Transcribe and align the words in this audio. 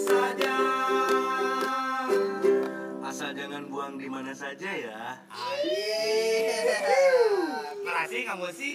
saja. 0.00 0.56
Asal 3.04 3.30
jangan 3.34 3.62
buang 3.66 3.98
di 3.98 4.06
mana 4.06 4.32
saja 4.32 4.70
ya. 4.70 5.18
Makasih 7.84 8.22
kamu 8.26 8.48
sih. 8.54 8.74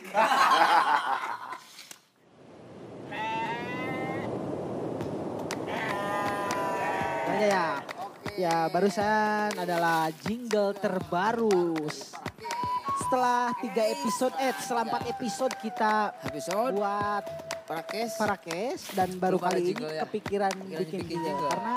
Aja 7.26 7.48
ya. 7.48 7.68
Ya, 8.36 8.68
barusan 8.68 9.56
adalah 9.56 10.12
jingle 10.28 10.76
terbaru. 10.76 11.80
Setelah 13.06 13.54
tiga 13.62 13.84
episode, 13.86 14.34
eh 14.42 14.50
setelah 14.58 14.84
empat 14.90 15.04
episode 15.14 15.54
kita 15.62 16.10
Episode 16.26 16.74
buat 16.74 17.24
Parakes. 17.70 18.18
Parakes 18.18 18.82
dan 18.98 19.14
baru 19.22 19.38
ada 19.38 19.54
kali 19.54 19.78
ini 19.78 19.86
ya? 19.94 20.10
kepikiran 20.10 20.50
Kepikiran 20.50 20.82
bikin 20.90 21.00
bikin 21.06 21.18
jingle 21.22 21.26
jingle. 21.30 21.50
karena 21.54 21.76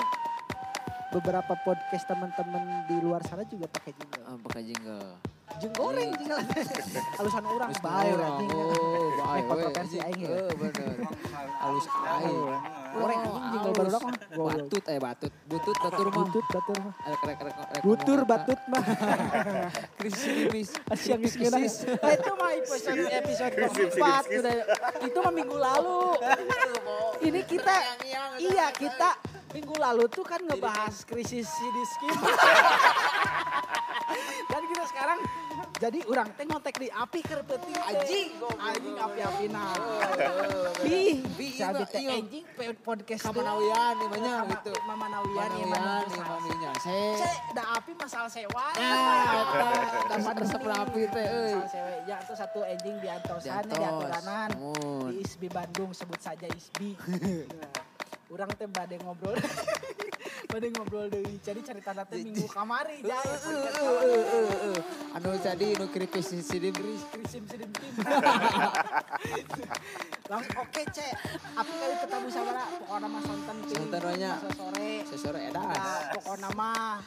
beberapa 1.13 1.53
podcast 1.61 2.05
teman-teman 2.09 2.89
di 2.89 2.97
luar 3.05 3.21
sana 3.29 3.45
juga 3.45 3.69
pakai 3.69 3.93
jingle. 3.93 4.23
Oh, 4.25 4.37
pakai 4.41 4.61
jingle. 4.73 5.28
Jeng 5.57 5.73
goreng 5.73 6.09
jingle. 6.15 6.39
Alusan 7.19 7.43
orang 7.43 7.71
bae 7.75 8.09
orang. 8.11 8.33
Oh, 8.47 8.69
Eh, 8.69 9.07
bae. 9.19 9.41
kontroversi 9.43 9.97
aing 9.99 10.19
ya. 10.19 10.29
Eh, 10.29 10.51
bener. 10.53 10.95
Halus 11.59 11.85
aing. 11.89 12.37
Goreng 12.89 13.19
anjing 13.19 13.43
jingle 13.51 13.73
baru 13.75 13.89
dong. 13.91 14.03
Batut 14.31 14.83
eh 14.85 14.97
batut. 14.97 15.33
Butut 15.45 15.77
batur 15.77 16.07
mah. 16.07 16.23
Butut 16.23 16.45
batur 16.47 16.77
mah. 16.79 16.93
Rek 17.03 17.21
rek 17.21 17.39
rek. 17.41 17.55
rek- 17.55 17.83
Butur 17.83 18.19
batut 18.23 18.59
mah. 18.65 18.83
Krisis 19.99 20.23
krimis. 20.23 20.69
Asyang 20.87 21.19
geus 21.19 21.35
Nah, 21.35 21.61
itu 22.09 22.31
mah 22.31 22.51
episode 22.55 23.03
episode 23.05 23.53
keempat 23.53 24.23
itu 25.01 25.17
mah 25.17 25.33
minggu 25.33 25.57
lalu. 25.57 25.99
Ini 27.19 27.41
kita 27.43 27.75
iya 28.39 28.71
kita 28.71 29.09
minggu 29.53 29.75
lalu 29.77 30.05
tuh 30.11 30.25
kan 30.25 30.41
ngebahas 30.45 31.05
krisis 31.05 31.47
CD 31.49 31.77
skim. 31.97 32.17
Dan 34.49 34.61
kita 34.65 34.83
sekarang 34.89 35.19
jadi 35.79 35.99
orang 36.11 36.27
teh 36.35 36.43
ngontek 36.43 36.75
di 36.75 36.89
api 36.91 37.19
keur 37.23 37.39
penting 37.47 37.71
teh. 37.71 37.87
Anjing, 37.87 38.29
anjing 38.59 38.95
api-apina. 38.99 39.65
Ih, 40.83 41.23
Bi, 41.39 41.47
sabi 41.55 41.79
iya, 41.79 41.87
teh 41.87 42.01
iya. 42.03 42.19
anjing 42.19 42.43
podcast 42.83 43.21
Sama 43.23 43.41
nawian 43.47 43.93
nih 43.95 44.07
banyak 44.11 44.33
Sama 44.33 44.53
gitu. 44.59 44.73
Mama 44.83 45.07
Nawian 45.07 45.49
ieu 45.55 45.67
Nawian 45.71 46.03
nih 46.09 46.19
maminya. 46.19 46.71
Se. 46.83 46.99
Da 47.55 47.63
api 47.79 47.91
masalah 47.95 48.27
sewa. 48.27 48.65
Ah, 48.75 49.23
eta 49.39 49.69
dapat 50.19 50.35
resep 50.43 50.61
rapi 50.67 51.01
teh 51.07 51.25
euy. 51.31 51.55
Ya, 52.03 52.17
itu 52.19 52.33
satu 52.35 52.59
anjing 52.65 52.95
di 52.99 53.07
Antosan, 53.07 53.63
di 53.63 53.77
Diantos. 53.77 54.11
Aturanan. 54.11 54.49
Di 55.13 55.15
ISBI 55.23 55.47
Bandung, 55.47 55.95
sebut 55.95 56.19
saja 56.19 56.43
ISBI. 56.43 56.91
Urang 58.29 58.49
teh 58.53 58.69
bade 58.69 58.95
ngobrol. 59.01 59.33
bade 60.53 60.67
ngobrol 60.69 61.09
deui. 61.09 61.41
Jadi 61.41 61.65
cari 61.65 61.81
tanda 61.81 62.05
teh 62.05 62.21
minggu 62.21 62.45
kamari 62.45 63.01
jaya. 63.01 63.37
Anu 65.17 65.33
tadi 65.41 65.73
nu 65.73 65.89
kripis 65.89 66.29
sidim 66.45 66.77
Krisim 67.09 67.43
sidim 67.49 67.69
tim. 67.73 67.93
Langsung 70.31 70.57
oke 70.61 70.81
cek. 70.93 71.13
Apa 71.57 71.71
kali 71.73 71.95
ketemu 72.05 72.27
sama 72.29 72.51
pokoknya 72.69 73.07
mah 73.09 73.21
sonten 73.25 73.57
tim. 73.65 73.75
Sonten 73.81 74.01
nya. 74.21 74.33
Masa 74.37 74.51
sore. 74.53 74.91
sesore 75.09 75.39
Nah, 75.49 75.73
edas. 75.73 76.01
pokoknya 76.21 76.49
mah 76.53 77.01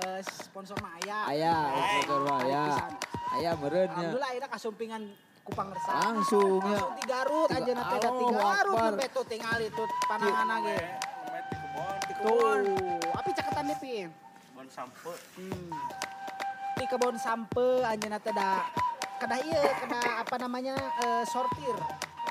eh, 0.00 0.20
sponsor 0.24 0.76
mah 0.80 0.92
aya. 1.04 1.18
Aya, 1.28 1.56
sponsor 2.00 2.20
mah 2.24 2.38
aya. 2.40 2.62
Pisan. 2.64 2.92
Aya 3.36 3.50
meureun 3.60 3.84
nya. 3.84 3.92
Alhamdulillah 3.92 4.30
akhirnya 4.32 4.50
kasumpingan 4.56 5.02
kupang 5.46 5.68
resah. 5.70 5.94
Langsung 6.10 6.58
ya. 6.60 6.74
Langsung 6.74 6.92
di 6.98 7.04
Garut 7.06 7.48
aja 7.48 7.70
nanti 7.72 7.94
ada 7.96 8.10
tiga 8.10 8.36
Garut 8.36 8.76
sampai 8.82 9.08
tuh 9.14 9.24
tinggal 9.30 9.58
itu 9.62 9.82
panangan 10.10 10.46
lagi. 10.50 10.76
Tuh. 12.16 12.54
Tuh, 12.66 13.10
api 13.14 13.30
caketan 13.30 13.64
nih 13.70 13.76
pi. 13.78 13.94
Bon 14.52 14.66
sampo. 14.66 15.12
Hmm. 15.38 15.70
Di 16.76 16.84
kebun 16.84 17.16
sampe 17.16 17.80
aja 17.80 18.06
nanti 18.10 18.28
ada 18.34 18.66
kena 19.16 19.36
iya 19.40 19.64
kena 19.80 20.00
apa 20.20 20.36
namanya 20.36 20.76
eh, 20.76 21.24
sortir 21.24 21.72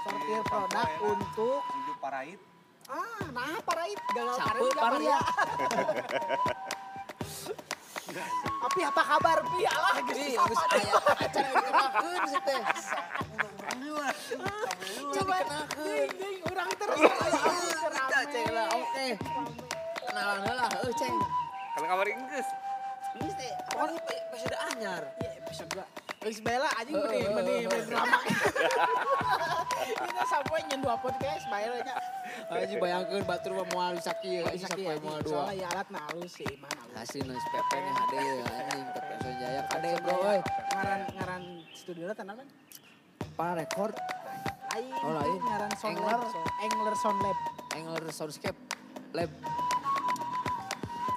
sortir 0.05 0.39
produk 0.45 0.85
untuk 1.01 1.65
Menuju 1.65 1.93
Parait. 1.97 2.37
ah 2.85 3.25
nah 3.33 3.57
parait 3.65 3.97
gagal 4.13 4.37
Sampe, 4.37 4.69
parit 4.77 5.09
parit. 8.15 8.31
ya 8.31 8.65
Api 8.65 8.81
apa 8.81 9.01
kabar 9.05 9.37
Pi? 9.43 9.59
Alah 9.65 9.95
geus 10.01 10.17
deh. 10.17 10.33
aya 10.33 10.93
acara 10.95 11.49
dikenakeun 11.51 12.21
sih 12.25 12.41
teh. 12.41 12.61
Coba 15.11 15.35
ding 15.43 16.39
urang 16.45 16.71
terus. 16.75 16.99
Kita 17.05 18.19
ceng 18.25 18.47
lah, 18.51 18.67
oke. 18.71 19.07
Kenalan 20.05 20.39
heula, 20.43 20.65
heuh 20.79 20.93
ceng. 20.95 21.15
Kalau 21.75 21.87
kabar 21.87 22.07
Inggris. 22.07 22.47
Geus 23.15 23.33
teh, 23.35 23.51
pokoknya 23.69 23.99
pe- 24.01 24.21
episode 24.25 24.57
anyar. 24.71 25.03
Iya 25.19 25.31
episode 25.39 25.69
2. 25.71 26.04
Geus 26.25 26.41
bela 26.41 26.65
anjing 26.81 26.97
meni 26.97 27.21
heeh. 27.21 27.69
meni 27.69 27.85
drama. 27.85 28.17
Kita 30.09 30.23
sampai 30.25 30.65
nyen 30.65 30.81
dua 30.81 30.97
podcast 30.97 31.45
bayar 31.53 31.77
nya. 31.85 32.01
Aji 32.49 32.81
bayangkeun 32.81 33.21
batur 33.29 33.53
mah 33.61 33.69
moal 33.69 33.93
sakieu, 34.01 34.41
Bisa 34.49 34.65
sakieu 34.65 34.89
kieu 34.89 35.05
moal 35.05 35.21
dua. 35.21 35.45
Soalnya 35.45 35.61
ya 35.61 35.67
alat 35.69 35.87
halus 35.93 36.33
sih 36.33 36.49
mana 36.57 36.73
halus. 36.81 36.97
Hasil 36.97 37.21
nus 37.29 37.45
PP 37.53 37.71
nih 37.77 37.93
hade 37.93 38.21
anjing 38.41 38.81
ke 38.89 38.99
Person 39.05 39.33
Jaya 39.37 39.61
kade 39.69 39.89
bro 40.01 40.15
euy. 40.25 40.41
Ngaran 40.73 41.01
ngaran 41.13 41.43
studio 41.77 42.05
tenan 42.17 42.35
kan? 42.41 42.47
Para 43.37 43.53
record 43.61 43.93
Lain. 44.73 44.91
Oh, 45.05 45.13
lain. 45.13 45.39
Ngaran 45.45 45.71
Sound 45.77 45.93
Engler. 45.93 46.19
Lab. 46.19 46.65
Engler 46.65 46.95
Sound 46.99 47.19
Lab. 47.21 47.37
Angler 47.77 48.03
Soundscape 48.09 48.59
Lab. 49.13 49.29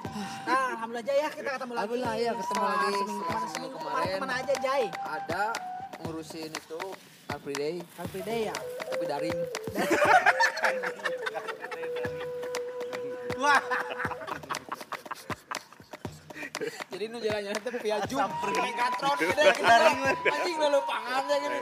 Nah, 0.09 0.73
alhamdulillah 0.73 1.05
Jay 1.05 1.17
ya 1.21 1.29
kita 1.29 1.49
ketemu 1.55 1.71
lagi. 1.73 1.81
Alhamdulillah, 1.85 2.15
ya, 2.17 2.31
ketemu 2.33 2.63
lagi. 2.65 2.91
Kemarin, 3.69 4.09
ke 4.09 4.21
mana 4.21 4.33
aja 4.41 4.53
Jay? 4.57 4.83
Ada 4.89 5.43
ngurusin 6.01 6.51
itu 6.51 6.81
Car 7.29 7.37
Free 7.45 7.53
Day 7.53 7.75
Car 7.93 8.07
Free 8.09 8.25
Day 8.25 8.49
ya. 8.49 8.55
tapi 8.89 9.05
daring. 9.05 9.39
Wah. 13.37 13.61
Jadi 16.89 17.03
nu 17.07 17.17
jalan-jalan 17.23 17.59
teh 17.63 17.71
via 17.79 17.97
Zoom. 18.09 18.27
Megatron 18.49 19.15
gitu 19.21 19.31
gitu. 19.31 19.63
Daring. 19.63 19.99
Anjing 20.09 20.55
lu 20.57 20.67
lupangan 20.73 21.23
ya 21.29 21.37
gitu. 21.37 21.59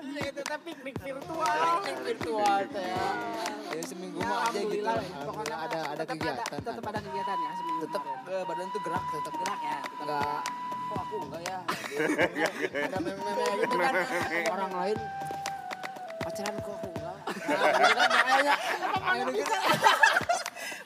Iya 0.00 0.22
itu 0.30 0.42
tapi 0.44 0.70
virtual. 0.84 1.80
Virtual 2.04 2.60
teh 2.70 3.59
ya. 3.70 3.78
Ya 3.78 3.84
seminggu 3.84 4.18
Ya, 4.18 4.26
mah 4.26 4.38
aja 4.42 4.50
gitu. 4.50 4.82
alhamdulillah, 4.82 4.96
pokoknya 5.24 5.56
ada 5.60 5.80
ada 5.88 6.02
kegiatan. 6.04 6.58
tetap 6.60 6.84
ada 6.84 7.00
kegiatan 7.00 7.36
ya 7.38 7.50
seminggu 7.54 7.80
Tetap 7.86 8.02
ke 8.02 8.36
badan 8.44 8.66
tuh 8.68 8.80
gerak 8.82 9.04
tetap 9.08 9.34
gerak 9.36 9.60
ya. 9.60 9.78
enggak. 9.96 10.40
Kok 10.90 10.98
aku 10.98 11.16
enggak 11.22 11.42
ya? 11.46 11.58
Ada 12.90 12.98
meme-meme 12.98 13.46
gitu 13.62 13.76
kan. 13.76 13.92
Orang 14.50 14.70
lain 14.74 14.96
pacaran 16.20 16.54
kok 16.56 16.74
aku 16.74 16.88
enggak. 16.90 17.16
Gitu 17.30 17.54
kan 19.00 19.26
gitu 19.30 19.54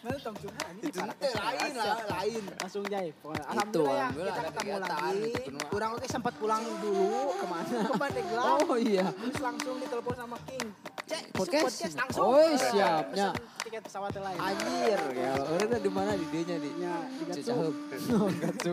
Mana 0.04 0.20
tong 0.20 0.36
cuma 0.36 0.60
ini 0.68 0.80
itu 0.84 1.00
lain 1.00 1.72
lah 1.80 1.96
lain. 2.20 2.42
Langsung 2.60 2.84
Itu, 2.84 3.32
alhamdulillah 3.32 3.96
ya 3.96 4.08
kita 4.12 4.36
ada 4.36 4.50
ketemu 4.52 4.76
lagi. 4.76 5.32
Kurang 5.72 5.90
oke 5.96 6.04
sempat 6.04 6.36
pulang 6.36 6.60
dulu. 6.84 7.32
Ke 7.32 7.46
mana? 7.48 7.76
Ke 7.88 7.94
Pandeglang. 7.96 8.58
oh 8.68 8.76
iya. 8.76 9.08
Terus 9.08 9.40
langsung 9.40 9.80
ditelepon 9.80 10.12
sama 10.14 10.36
King. 10.44 10.68
Cek, 11.04 11.22
Podcast? 11.32 11.64
podcast 11.68 11.94
langsung. 11.94 12.24
Oh, 12.26 12.48
siapnya. 12.56 13.28
Tiket 13.60 13.82
pesawat 13.82 14.12
lain. 14.14 14.38
anjir 14.38 15.00
ya 15.12 15.32
di 15.76 15.90
mana 15.90 16.12
di 16.12 16.24
dianya 16.28 16.56
di 16.56 16.70
Ya, 16.76 16.96
di 17.06 17.22
Gatsu. 17.24 17.40
Cicaheup 17.42 17.74
oh 18.14 18.28
Gatsu 18.34 18.72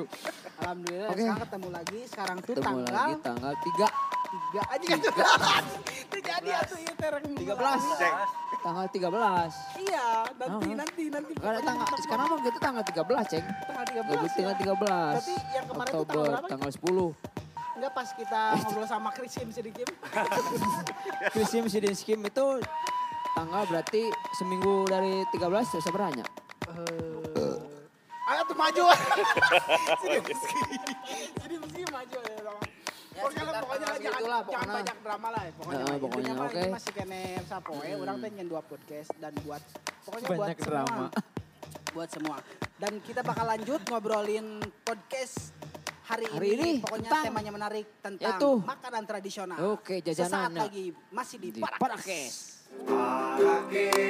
Alhamdulillah 0.58 1.10
Oke. 1.10 1.20
sekarang 1.22 1.42
ketemu 1.42 1.68
lagi. 1.70 2.00
Sekarang 2.08 2.38
tuh 2.38 2.48
ketemu 2.50 2.64
tanggal 2.64 2.94
lagi 2.94 3.14
tanggal 3.22 3.54
3 3.54 3.68
tiga 4.32 4.64
aja 4.64 4.86
kan 5.12 5.64
itu 5.92 6.18
jadi 6.24 6.50
atuh 6.56 6.80
ieu 6.80 6.94
teh 6.94 7.10
rek 7.10 7.24
13 7.28 8.00
Cek. 8.00 8.14
tanggal 8.62 8.86
13 8.88 9.52
Iya, 9.82 10.08
nanti 10.32 10.48
Oh. 10.48 10.72
nanti 10.74 11.04
nanti. 11.10 11.32
Karena 11.36 11.60
tanggal 11.62 11.88
sekarang 12.00 12.26
mah 12.26 12.40
gitu 12.42 12.58
tanggal 12.58 12.84
13 12.86 13.28
ceng 13.28 13.46
tanggal 13.66 13.84
Gak 13.84 14.06
13. 14.08 14.32
tanggal 14.32 14.56
ya. 14.56 14.60
13 14.72 15.20
Tapi 15.20 15.36
yang 15.52 15.66
kemarin 15.68 15.92
itu 15.92 16.00
tanggal 16.00 16.00
Oktober 16.00 16.24
berapa? 16.32 16.48
tanggal 16.48 16.72
10 16.72 17.12
Enggak 17.82 17.98
pas 17.98 18.10
kita 18.14 18.42
ngobrol 18.62 18.86
sama 18.86 19.10
Chris 19.10 19.34
Kim 19.34 19.50
sedikit. 19.50 19.90
Christian 21.34 21.66
Sidin 21.66 21.98
Scheme 21.98 22.30
itu 22.30 22.62
tanggal 23.34 23.66
berarti 23.66 24.06
seminggu 24.38 24.86
dari 24.86 25.26
13 25.34 25.42
ya 25.66 25.82
seberapa 25.82 26.14
Eh, 26.14 27.58
Ayo 28.30 28.42
tuh 28.46 28.54
maju. 28.54 28.86
Jadi 31.42 31.56
meski 31.58 31.82
maju 31.90 32.18
ya 32.22 32.38
sama. 32.38 32.62
Ya, 33.12 33.22
Pokoknya, 33.26 33.44
jangan, 33.44 33.98
jangan 33.98 34.44
pokoknya. 34.46 34.74
banyak 34.78 34.98
drama 35.02 35.28
lah 35.28 35.42
ya. 35.42 35.52
Pokoknya, 35.52 35.84
mah. 35.84 35.98
pokoknya, 36.00 36.32
oke. 36.38 36.54
ini 36.56 36.70
masih 36.70 36.92
kene 36.94 37.22
sapoe, 37.44 37.90
orang 37.98 38.16
teh 38.22 38.30
nyen 38.30 38.48
dua 38.48 38.62
podcast 38.62 39.10
dan 39.18 39.34
buat 39.42 39.60
pokoknya 40.06 40.28
buat 40.30 40.38
Banyak 40.40 40.58
semua. 40.60 40.70
drama. 40.70 41.06
Buat 41.92 42.10
semua. 42.14 42.38
Dan 42.78 42.94
kita 43.04 43.20
bakal 43.20 43.46
lanjut 43.48 43.82
ngobrolin 43.84 44.48
podcast 44.86 45.50
hari 46.12 46.26
hari, 46.28 46.48
ini, 46.50 46.62
ini 46.76 46.82
pokoknya 46.82 47.08
tentang- 47.08 47.26
temanya 47.26 47.52
menarik 47.52 47.88
tentang 47.98 48.36
Yaitu. 48.36 48.52
makanan 48.62 49.04
tradisional. 49.06 49.58
Oke, 49.72 49.96
jajanan, 50.00 50.28
Sesaat 50.28 50.52
ya. 50.52 50.62
lagi 50.62 50.86
masih 51.10 51.38
di, 51.38 51.50
Di 51.50 51.62
Parakes. 51.62 51.80
Parakes. 51.80 52.34
Parakes, 52.84 54.04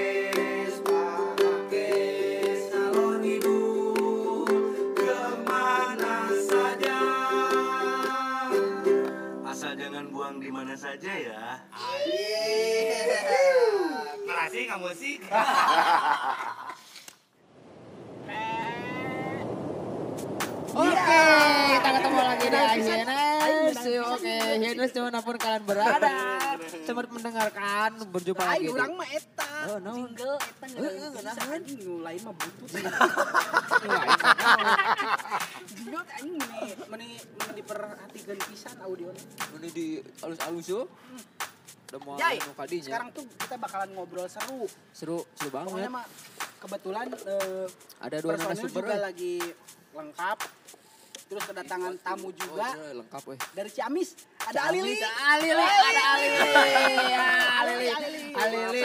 Parakes, 0.81 2.62
ngalor 2.71 3.13
ngidul 3.18 4.50
ke 4.94 5.13
mana 5.44 6.15
saja. 6.42 6.98
Asal 9.44 9.74
jangan 9.75 10.06
buang 10.07 10.38
di 10.38 10.50
mana 10.50 10.74
saja 10.74 11.12
ya. 11.12 11.62
Narasi 14.24 14.59
nggak 14.65 14.80
musik. 14.80 15.19
Oke, 20.71 20.88
kita 20.88 21.50
ketemu 22.41 22.65
lagi 22.65 22.81
di 22.81 22.89
Hienes. 22.89 23.77
Oke, 24.01 24.35
Hienes 24.57 24.91
di 24.91 24.99
mana 24.99 25.19
pun 25.21 25.35
kalian 25.38 25.63
berada. 25.63 26.09
Selamat 26.81 27.07
mendengarkan, 27.13 27.89
berjumpa 28.09 28.43
lagi. 28.43 28.65
di- 28.65 28.73
urang 28.73 28.93
mah 28.97 29.09
eta. 29.09 29.49
Oh, 29.61 29.77
naon? 29.77 30.09
Jingle 30.09 30.38
eta 30.41 30.65
nu 31.61 31.93
lain 32.01 32.21
mah 32.25 32.33
butut. 32.33 32.69
Jingle 35.71 36.01
anjing 36.01 36.35
meni 36.35 36.59
meni 36.89 37.07
meni 37.21 37.51
diperhatikeun 37.55 38.39
pisan 38.49 38.77
audio. 38.81 39.09
Ini 39.61 39.69
di 39.69 39.88
alus-alus 40.25 40.65
yo. 40.65 40.81
Mau 41.91 42.15
Jai, 42.15 42.39
sekarang 42.79 43.11
tuh 43.11 43.27
kita 43.35 43.59
bakalan 43.59 43.91
ngobrol 43.91 44.23
seru. 44.23 44.63
seru, 44.95 45.27
seru 45.35 45.51
banget. 45.51 45.75
Pokoknya 45.75 45.91
mah 45.91 46.07
kebetulan 46.63 47.03
eh, 47.11 47.67
Ada 47.99 48.17
dua 48.23 48.31
personil 48.39 48.47
narasumber. 48.47 48.79
juga 48.79 48.95
eh. 48.95 49.01
lagi 49.03 49.35
lengkap. 49.91 50.38
Terus 51.31 51.47
kedatangan 51.47 51.95
tamu 52.03 52.27
Oh, 52.27 52.35
juga 52.35 52.75
iya, 52.75 52.91
lengkap 52.91 53.23
weh. 53.23 53.39
dari 53.55 53.71
Ciamis. 53.71 54.19
Ada 54.43 54.67
Alili. 54.67 54.99
Alili, 54.99 55.63
ada 55.63 56.03
Alili. 56.11 56.39
Ya, 57.07 57.23
Alili. 57.55 57.87
Alili. 57.87 58.19
Alili. 58.35 58.83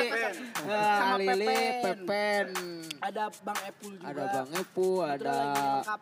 Pepen. 1.83 2.47
Ada 3.03 3.35
Bang 3.43 3.61
Epul 3.67 3.99
juga. 3.99 4.15
Ada 4.15 4.23
Bang 4.31 4.51
Epu, 4.55 5.03
Kebetulan 5.03 5.47
ada. 5.51 5.99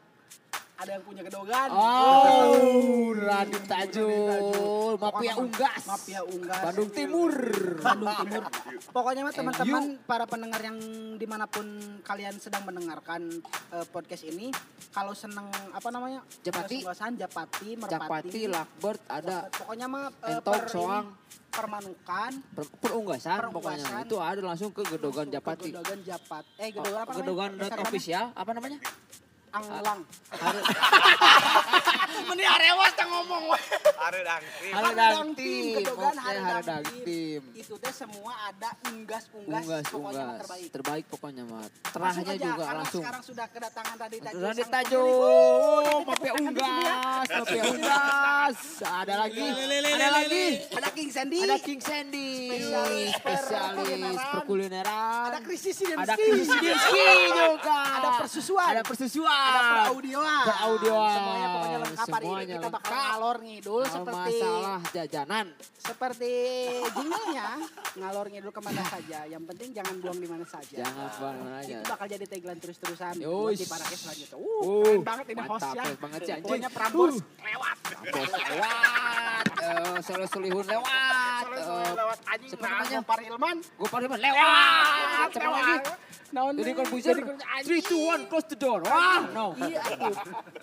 Ada 0.75 0.99
yang 0.99 1.05
punya 1.07 1.23
kedogan. 1.23 1.69
Oh, 1.71 3.15
Radit 3.15 3.63
Tajul, 3.63 4.99
Mafia 4.99 5.33
Unggas. 5.39 5.83
Mafia 5.87 6.21
Unggas. 6.27 6.63
Bandung 6.67 6.91
Timur. 6.91 7.33
Bandung 7.79 8.11
Timur. 8.19 8.43
Pokoknya 8.91 9.23
mah 9.23 9.31
teman-teman 9.31 10.03
para 10.03 10.27
pendengar 10.27 10.59
yang 10.59 10.75
di 11.15 11.27
mana 11.31 11.47
pun 11.47 11.63
kalian 12.03 12.43
sedang 12.43 12.67
mendengarkan 12.67 13.23
eh, 13.71 13.87
podcast 13.87 14.27
ini, 14.27 14.51
kalau 14.91 15.15
seneng 15.15 15.47
apa 15.71 15.89
namanya 15.95 16.27
Japati. 16.43 16.83
unggasan 16.83 17.15
Japati, 17.15 17.69
Merpati, 17.79 17.95
Cakpati, 17.95 18.41
Lakbert, 18.51 19.03
ada 19.07 19.37
Pokoknya 19.55 19.87
mah 19.87 20.11
eh, 20.27 20.37
Entok, 20.37 20.53
per 20.59 20.63
ini, 20.67 20.75
Soang. 20.75 21.07
Permanukan, 21.55 22.31
per- 22.51 22.67
perunggasan 22.83 23.39
Perunggasan. 23.47 23.79
pokoknya. 23.79 24.11
Itu 24.11 24.19
ada 24.19 24.41
langsung 24.43 24.75
ke 24.75 24.83
Gedogan 24.91 25.31
Japati. 25.31 25.71
Gedogan 25.71 26.03
Japat. 26.03 26.43
Eh, 26.59 26.75
Gedogan 26.75 27.07
apa 27.07 27.15
namanya? 27.15 27.23
Gedogan 27.63 27.83
official, 27.87 28.25
apa 28.35 28.51
namanya? 28.51 28.79
Anglang. 29.55 30.01
Harus 30.35 30.65
Meni 32.25 32.43
arewas 32.43 32.93
teh 32.99 33.07
ngomong 33.07 33.43
we. 33.55 33.59
Are 34.03 34.21
dangti. 34.21 34.69
Haredang 34.75 35.31
Tim, 35.35 35.39
Tim, 35.39 35.75
Gedogan 35.79 36.11
oke, 36.11 36.23
Haredang 36.27 36.47
Haredang 36.51 36.85
Tim. 36.85 37.03
Tim. 37.07 37.43
Itu 37.55 37.75
teh 37.79 37.95
semua 37.95 38.33
ada 38.51 38.71
unggas-unggas. 38.91 39.63
Unggas, 39.63 39.85
Pokoknya 39.87 40.25
unggas. 40.27 40.41
terbaik. 40.43 40.69
Terbaik 40.75 41.05
pokoknya 41.07 41.43
mah. 41.47 41.67
Terahnya 41.87 42.35
juga 42.35 42.65
langsung. 42.75 43.03
sekarang 43.07 43.23
sudah 43.23 43.47
kedatangan 43.47 43.97
tadi 43.99 44.17
Tajul. 44.19 44.43
Radit 44.43 44.67
pemilik. 44.67 46.03
Mafia 46.05 46.33
Unggas, 46.35 47.29
Mafia 47.31 47.63
Unggas. 47.71 48.59
Ada 48.83 49.15
lagi, 49.23 49.47
ada 49.95 50.09
lagi. 50.11 50.47
Ada 50.75 50.89
King 50.91 51.11
Sandy. 51.15 51.41
Ada 51.47 51.57
King 51.63 51.81
Sandy, 51.83 52.31
Spesialis 52.51 53.11
spesialis 53.15 54.21
perkulineran. 54.35 55.27
Ada 55.31 55.39
Krisis. 55.45 55.77
Ada 55.85 56.15
Dinski 56.19 56.73
juga. 57.31 57.79
Ada 58.01 58.11
persusuan. 58.25 58.69
Ada 58.75 58.83
persusuan. 58.83 59.44
Ada 59.45 59.61
peraudioan. 59.63 60.45
Peraudioan. 60.45 61.15
Semuanya 61.15 61.49
pokoknya 61.51 61.79
lengkap 61.81 62.07
hari 62.07 62.25
ini. 62.25 62.31
Semuanya 62.31 62.55
Kita 62.55 62.69
bakal 62.69 62.81
lengkap. 62.87 63.05
ngalor 63.05 63.37
ngidul 63.41 63.83
Kalau 63.83 63.95
seperti 63.95 64.35
masalah 64.35 64.81
jajanan. 64.91 65.47
seperti 65.77 66.33
jinglenya 66.91 67.49
ngalor 67.95 68.27
ngidul 68.27 68.51
ke 68.51 68.61
mana 68.61 68.83
saja. 68.85 69.19
Yang 69.25 69.43
penting 69.47 69.69
jangan 69.73 69.95
buang 69.99 70.19
di 70.19 70.27
mana 70.27 70.45
saja. 70.45 70.77
Jangan 70.81 71.07
buang 71.15 71.37
mana 71.39 71.55
aja. 71.59 71.77
Itu 71.77 71.87
bakal 71.87 72.07
jadi 72.09 72.25
tagline 72.25 72.59
terus-terusan 72.59 73.13
buat 73.19 73.53
di 73.53 73.67
Parakes 73.67 73.99
selanjutnya. 74.01 74.37
Uh, 74.37 74.53
Uh, 74.65 74.83
keren 74.83 75.05
banget 75.05 75.27
ini 75.27 75.37
mantap, 75.37 75.53
hostnya. 75.55 75.83
keren 75.85 75.99
banget 75.99 76.21
sih, 76.21 76.33
anjing. 76.33 76.45
Pokoknya 76.45 76.71
Prambors 76.71 77.15
Uh. 77.15 77.23
lewat. 77.45 77.77
Bos 78.05 78.31
lewat, 78.33 79.45
eh 79.61 79.97
Solo 80.01 80.27
Solihun 80.27 80.65
lewat, 80.65 81.34
Eh, 81.55 81.93
lewat 81.95 82.19
anjing. 82.27 82.51
Nah? 82.59 82.83
Gopar 82.83 83.21
Ilman. 83.23 83.57
Gopar 83.79 83.99
Hilman 84.03 84.21
lewat, 84.21 85.29
Lewat. 85.31 85.31
lagi? 85.35 85.77
Naon 86.35 86.53
Jadi? 86.59 86.71
Corbuzier, 86.75 87.15
Jadi 87.15 87.23
Corbuzier, 87.31 88.27
3, 88.27 88.27
2, 88.27 88.27
1, 88.27 88.31
close 88.31 88.47
the 88.51 88.59
door. 88.59 88.81
Wah, 88.83 89.23
no. 89.31 89.55
Iya. 89.55 89.83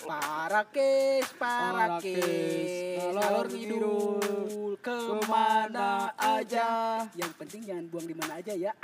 Parakes, 0.04 1.28
parakes, 1.40 2.20
Parakes, 2.20 3.16
ngalor 3.16 3.48
ngidul 3.48 4.76
ke 4.84 4.98
mana 5.32 6.12
aja. 6.20 6.68
Yang 7.16 7.32
penting 7.40 7.62
jangan 7.64 7.86
buang 7.88 8.04
di 8.04 8.16
mana 8.20 8.44
aja 8.44 8.52
ya. 8.52 8.76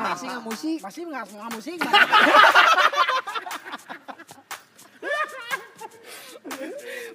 Masih 0.00 0.26
nggak 0.32 0.44
musik? 0.48 0.78
Masih 0.80 1.02
nggak 1.04 1.52
musik? 1.52 1.76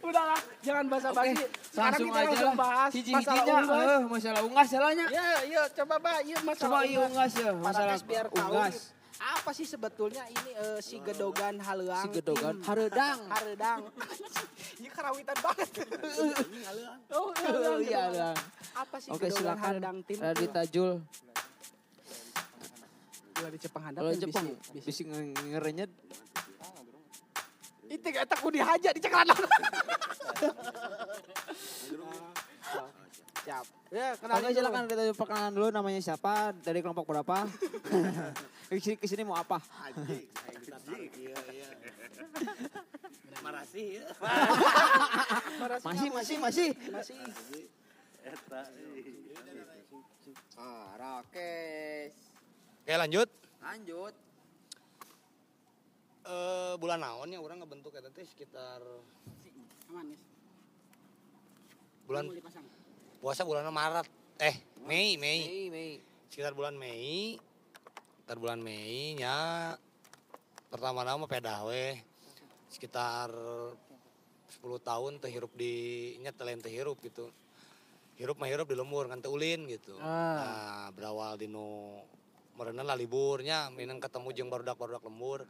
Udahlah, 0.05 0.37
jangan 0.59 0.85
basa-basi. 0.85 1.33
Sekarang 1.65 1.81
Langsung 1.91 2.05
kita 2.05 2.15
aja 2.15 2.27
langsung 2.27 2.45
lah. 2.45 2.55
bahas 2.55 2.91
masalah 2.91 2.95
Hiji-hijinya, 2.95 3.53
unggas. 3.57 3.85
eh, 3.89 4.01
masalah 4.05 4.41
unggas 4.41 4.67
salahnya. 4.69 5.05
Ya, 5.09 5.27
iya, 5.43 5.61
coba 5.73 5.95
Pak, 5.97 6.17
iya 6.21 6.37
masalah 6.39 6.61
Coba 6.61 6.79
iya 6.83 6.99
unggas 7.01 7.31
ya, 7.33 7.51
masalah 7.51 7.95
biar 7.99 8.25
tahu 8.27 8.37
unggas. 8.37 8.77
apa 9.15 9.51
sih 9.51 9.63
sebetulnya 9.63 10.23
ini 10.27 10.51
eh, 10.53 10.79
si 10.79 10.99
gedogan 10.99 11.55
haleuang 11.57 12.03
Si 12.03 12.09
gedogan 12.13 12.59
haredang. 12.61 13.19
haredang 13.33 13.79
ini 14.77 14.89
karawitan 14.89 15.37
banget 15.39 15.69
oh 17.15 17.31
Oh, 17.31 17.79
iya, 17.79 18.11
iya. 18.11 18.29
apa 18.75 18.99
sih 18.99 19.09
Oke, 19.09 19.25
gedogan 19.25 19.55
haredang 19.57 20.03
tim 20.03 20.19
Radit 20.19 20.51
Tajul. 20.51 20.99
Gila 23.33 23.49
di 23.49 23.57
Jepang 23.57 23.83
handap 23.83 24.01
Kalau 24.01 24.11
yang 24.11 24.21
Jepang 24.21 24.45
bisa 24.75 25.01
ngerenyet. 25.47 25.91
Itu 27.89 28.07
gak 28.09 28.25
tak 28.29 28.39
dihajar 28.49 28.91
di 28.93 29.01
cekalan 29.01 29.37
siap 33.45 33.65
ya 33.93 34.17
Oke 34.17 34.25
kenalin 34.25 34.49
dulu. 34.49 34.57
silakan 34.57 34.83
kita 34.89 35.01
perkenalan 35.13 35.53
dulu 35.53 35.67
namanya 35.69 36.01
siapa, 36.01 36.51
dari 36.65 36.81
kelompok 36.81 37.05
berapa. 37.05 37.45
ke 38.67 38.81
sini, 38.81 38.97
ke 38.97 39.05
sini 39.05 39.21
mau 39.21 39.37
apa? 39.37 39.61
Marasi 43.45 44.01
ya. 44.01 44.09
Masih, 45.85 46.09
masih, 46.09 46.37
masih. 46.41 46.69
masih 46.89 47.21
Parakes. 50.57 52.13
Oke 52.81 52.93
lanjut. 52.97 53.29
Lanjut. 53.61 54.13
Eh 56.25 56.73
bulan 56.81 57.05
naon 57.05 57.29
ya 57.29 57.37
orang 57.37 57.61
ngebentuk 57.61 57.93
eta 57.93 58.09
teh 58.09 58.25
sekitar 58.25 58.81
aman 59.93 60.09
bulan 62.09 62.25
puasa 63.21 63.45
bulan 63.45 63.69
Maret. 63.69 64.09
Eh, 64.41 64.57
Mei, 64.89 65.21
Mei. 65.21 65.45
Mei, 65.45 65.65
Mei. 65.69 65.91
Sekitar 66.29 66.57
bulan 66.57 66.73
Mei. 66.73 67.37
Sekitar 68.17 68.37
bulan 68.41 68.57
Mei 68.57 69.13
nya 69.13 69.37
pertama 70.73 71.05
nama 71.05 71.29
pedah 71.29 71.69
we. 71.69 71.93
Sekitar 72.73 73.29
10 73.29 74.81
tahun 74.81 75.21
teh 75.21 75.29
hirup 75.29 75.53
di 75.53 76.17
nya 76.25 76.33
telain 76.33 76.57
teh 76.57 76.73
hirup 76.73 76.97
gitu. 77.05 77.29
Hirup 78.17 78.41
mah 78.41 78.49
hirup 78.49 78.65
di 78.65 78.73
lembur 78.73 79.05
kan 79.05 79.21
ulin 79.29 79.69
gitu. 79.69 79.93
Nah, 80.01 80.89
berawal 80.89 81.37
dino 81.37 82.01
merenah 82.57 82.87
lah 82.87 82.97
liburnya, 82.97 83.67
minang 83.69 83.99
ketemu 83.99 84.31
jeung 84.31 84.49
barudak-barudak 84.49 85.03
lembur. 85.05 85.45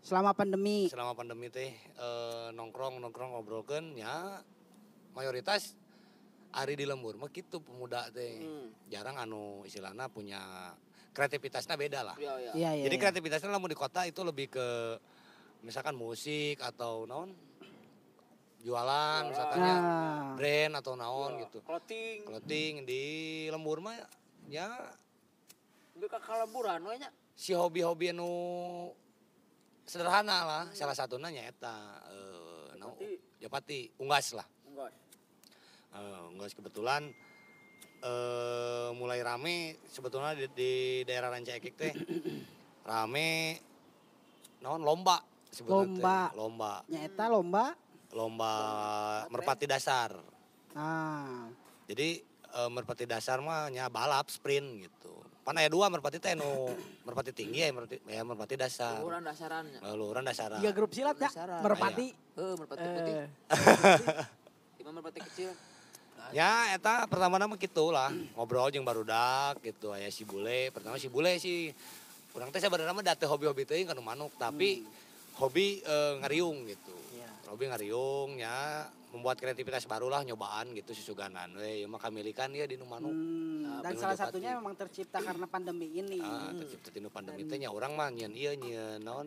Selama 0.00 0.30
pandemi. 0.32 0.86
Selama 0.90 1.12
pandemi 1.12 1.50
teh 1.50 1.70
eh, 1.74 2.48
nongkrong 2.54 3.02
nongkrong 3.02 3.36
ngobrolkeun 3.36 3.98
ya 3.98 4.40
mayoritas 5.14 5.74
ari 6.50 6.74
di 6.74 6.86
lembur 6.86 7.14
mah 7.18 7.30
gitu 7.30 7.62
pemuda 7.62 8.10
teh. 8.10 8.40
Jarang 8.90 9.18
anu 9.18 9.62
istilahnya 9.66 10.10
punya 10.10 10.72
kreativitasnya 11.10 11.74
beda 11.74 12.00
lah. 12.06 12.16
Iya, 12.18 12.34
iya. 12.38 12.52
iya 12.54 12.70
iya 12.78 12.84
jadi 12.86 12.96
iya. 12.96 13.02
kreativitasnya 13.02 13.50
lamun 13.50 13.70
di 13.70 13.78
kota 13.78 14.06
itu 14.06 14.22
lebih 14.22 14.50
ke 14.50 14.68
misalkan 15.66 15.98
musik 15.98 16.62
atau 16.62 17.04
naon? 17.04 17.34
Jualan 18.60 19.32
misalkannya 19.32 19.76
nah. 19.80 20.36
brand 20.36 20.72
atau 20.84 20.92
naon 20.92 21.40
gitu. 21.48 21.64
Clothing. 21.64 22.28
clothing 22.28 22.72
di 22.84 23.02
lembur 23.48 23.80
mah 23.80 23.96
ya. 24.52 24.68
Bika 25.96 26.20
kalaburan 26.20 26.80
we 26.88 26.96
nya. 27.00 27.10
si 27.40 27.56
hobi-hobi 27.56 28.12
anu 28.12 28.28
sederhana 29.84 30.38
lah 30.44 30.64
salah 30.72 30.94
satunya 30.96 31.28
nyata 31.30 31.76
eh, 32.10 32.68
no, 32.80 32.96
Japati, 33.40 33.88
Unggas 34.00 34.36
lah. 34.36 34.44
Enggak. 34.68 34.92
Eh, 35.96 36.22
Unggas 36.36 36.52
kebetulan 36.52 37.08
eh 38.00 38.88
mulai 38.96 39.20
rame 39.20 39.76
sebetulnya 39.84 40.32
di, 40.32 40.48
di 40.56 40.72
daerah 41.04 41.28
Ranca 41.28 41.52
Ekek 41.52 41.74
teh 41.76 41.92
rame 42.90 43.60
naon 44.64 44.80
lomba 44.80 45.20
sebetulnya. 45.52 46.00
Lomba. 46.00 46.20
lomba 46.32 46.72
Nyata 46.88 47.24
lomba. 47.28 47.64
lomba 48.10 48.52
merpati 49.30 49.70
dasar 49.70 50.10
Nah, 50.70 51.50
jadi 51.86 52.22
eh, 52.24 52.70
merpati 52.70 53.04
dasar 53.06 53.38
mah 53.42 53.68
nya 53.70 53.86
balap 53.90 54.30
sprint 54.30 54.86
gitu 54.86 55.19
pan 55.50 55.58
aya 55.58 55.66
dua 55.66 55.90
merpati 55.90 56.22
teh 56.22 56.38
nu 56.38 56.70
merpati 57.02 57.34
tinggi 57.34 57.58
ya 57.58 57.74
merpati, 57.74 57.98
ya 58.06 58.22
merpati 58.22 58.54
dasar 58.54 59.02
Ukuran 59.02 59.26
dasarannya. 59.26 59.82
luhuran 59.98 60.22
dasar 60.22 60.54
tiga 60.62 60.70
grup 60.70 60.94
silat 60.94 61.18
ya. 61.18 61.26
Dasaran. 61.26 61.58
Merpati. 61.66 62.06
Heeh, 62.38 62.54
merpati 62.54 62.86
putih. 62.86 63.14
Eh, 63.50 64.86
Ima 64.86 64.94
merpati 64.94 65.18
kecil. 65.26 65.50
Ya, 66.30 66.70
eta 66.70 67.10
pertama 67.10 67.34
nama 67.42 67.58
gitu 67.58 67.90
lah. 67.90 68.14
Ngobrol 68.38 68.70
jeung 68.70 68.86
barudak 68.86 69.58
gitu. 69.66 69.90
Aya 69.90 70.06
si 70.14 70.22
bule, 70.22 70.70
pertama 70.70 70.94
si 71.02 71.10
bule 71.10 71.34
sih. 71.42 71.74
Kurang 72.30 72.54
teh 72.54 72.62
sebenarnya 72.62 72.94
mah 72.94 73.02
date 73.02 73.26
hobi-hobi 73.26 73.66
teh 73.66 73.82
kan 73.82 73.98
manuk, 73.98 74.30
tapi 74.38 74.86
hobi 75.42 75.82
eh, 75.82 76.14
ngariung 76.22 76.62
gitu. 76.70 76.94
Iya. 77.18 77.30
Hobi 77.50 77.64
ngariung 77.66 78.38
ya, 78.38 78.86
membuat 79.10 79.36
kreativitas 79.36 79.84
baru 79.84 80.06
lah 80.06 80.22
nyobaan 80.22 80.70
gitu 80.72 80.90
susuganan 80.92 81.50
we. 81.54 81.82
Ya 81.82 81.86
mah 81.86 81.98
kamilikan 81.98 82.50
ya 82.50 82.64
di 82.64 82.74
nu 82.74 82.86
manuk. 82.86 83.10
hmm, 83.10 83.58
Nah, 83.60 83.78
dan 83.82 83.94
salah 83.94 84.14
Japati. 84.14 84.38
satunya 84.38 84.50
memang 84.54 84.74
tercipta 84.74 85.18
karena 85.18 85.46
pandemi 85.46 85.90
ini. 85.92 86.18
Ah, 86.18 86.50
tercipta 86.52 86.88
tinu 86.88 87.08
pandemi 87.08 87.42
teh 87.42 87.56
nya 87.56 87.68
urang 87.68 87.92
mah 87.92 88.08
nyeun 88.08 88.32
ieu 88.32 88.52
nyeun 88.52 89.00
naon? 89.00 89.26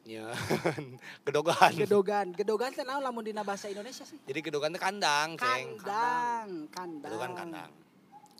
Nyeun 0.00 0.84
gedogan. 1.28 1.72
Gedogan, 1.74 2.26
gedogan 2.32 2.70
teh 2.70 2.82
naon 2.82 3.00
lamun 3.00 3.20
dina 3.20 3.42
bahasa 3.42 3.68
Indonesia 3.68 4.02
sih? 4.02 4.16
Jadi 4.22 4.40
gedogan 4.40 4.70
teh 4.70 4.80
kandang, 4.80 5.36
ceng. 5.36 5.76
Kandang, 5.76 6.48
kandang. 6.68 7.04
Gedogan 7.04 7.32
kandang. 7.36 7.70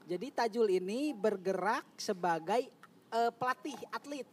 Jadi 0.09 0.26
Tajul 0.32 0.68
ini 0.73 1.12
bergerak 1.12 1.85
sebagai 1.94 2.64
eh, 3.11 3.30
pelatih 3.30 3.76
atlet. 3.90 4.26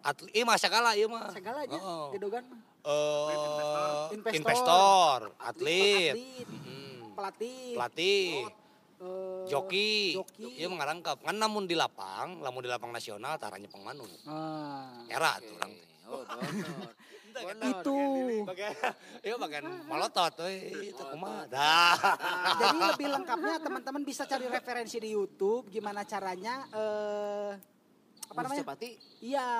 Atlet, 0.00 0.32
iya 0.32 0.42
mah 0.42 0.56
segala 0.56 0.92
iya 0.92 1.06
mah. 1.06 1.28
Segala 1.30 1.62
aja, 1.62 1.72
Heeh. 1.72 2.04
gedogan 2.16 2.44
mah. 2.46 2.60
Eh 2.84 4.12
Investor. 4.14 4.36
investor, 4.36 5.18
atlet, 5.40 6.12
Atlet, 6.12 6.46
pelatih, 7.16 7.72
pelatih, 7.74 8.28
eh, 9.00 9.42
joki, 9.48 10.20
joki. 10.20 10.44
iya 10.60 10.68
mengarangkap. 10.68 11.18
Kan 11.24 11.40
namun 11.40 11.64
di 11.64 11.74
lapang, 11.74 12.44
lamun 12.44 12.62
di 12.62 12.70
lapang 12.70 12.92
nasional 12.92 13.40
taranya 13.40 13.66
pengmanu. 13.72 14.04
Ah. 14.28 15.02
Era 15.08 15.40
tuh 15.40 15.56
orang 15.56 15.72
teh. 15.72 15.88
Oh. 16.04 16.22
Donor. 17.34 17.66
Itu. 17.82 17.98
Bagian, 18.46 18.74
iya 19.26 19.34
bagian 19.34 19.66
malotot, 19.90 20.30
we, 20.46 20.54
itu 20.94 21.02
kumaha. 21.02 21.50
Dah. 21.50 21.98
Jadi 22.62 22.78
lebih 22.78 23.08
lengkapnya 23.10 23.58
teman-teman 23.58 24.02
bisa 24.06 24.22
cari 24.22 24.46
referensi 24.46 25.02
di 25.02 25.10
YouTube 25.10 25.66
gimana 25.66 26.06
caranya 26.06 26.62
eh 26.70 27.50
apa 28.30 28.38
Ngurus 28.38 28.62
namanya? 28.62 28.86
Iya, 29.18 29.50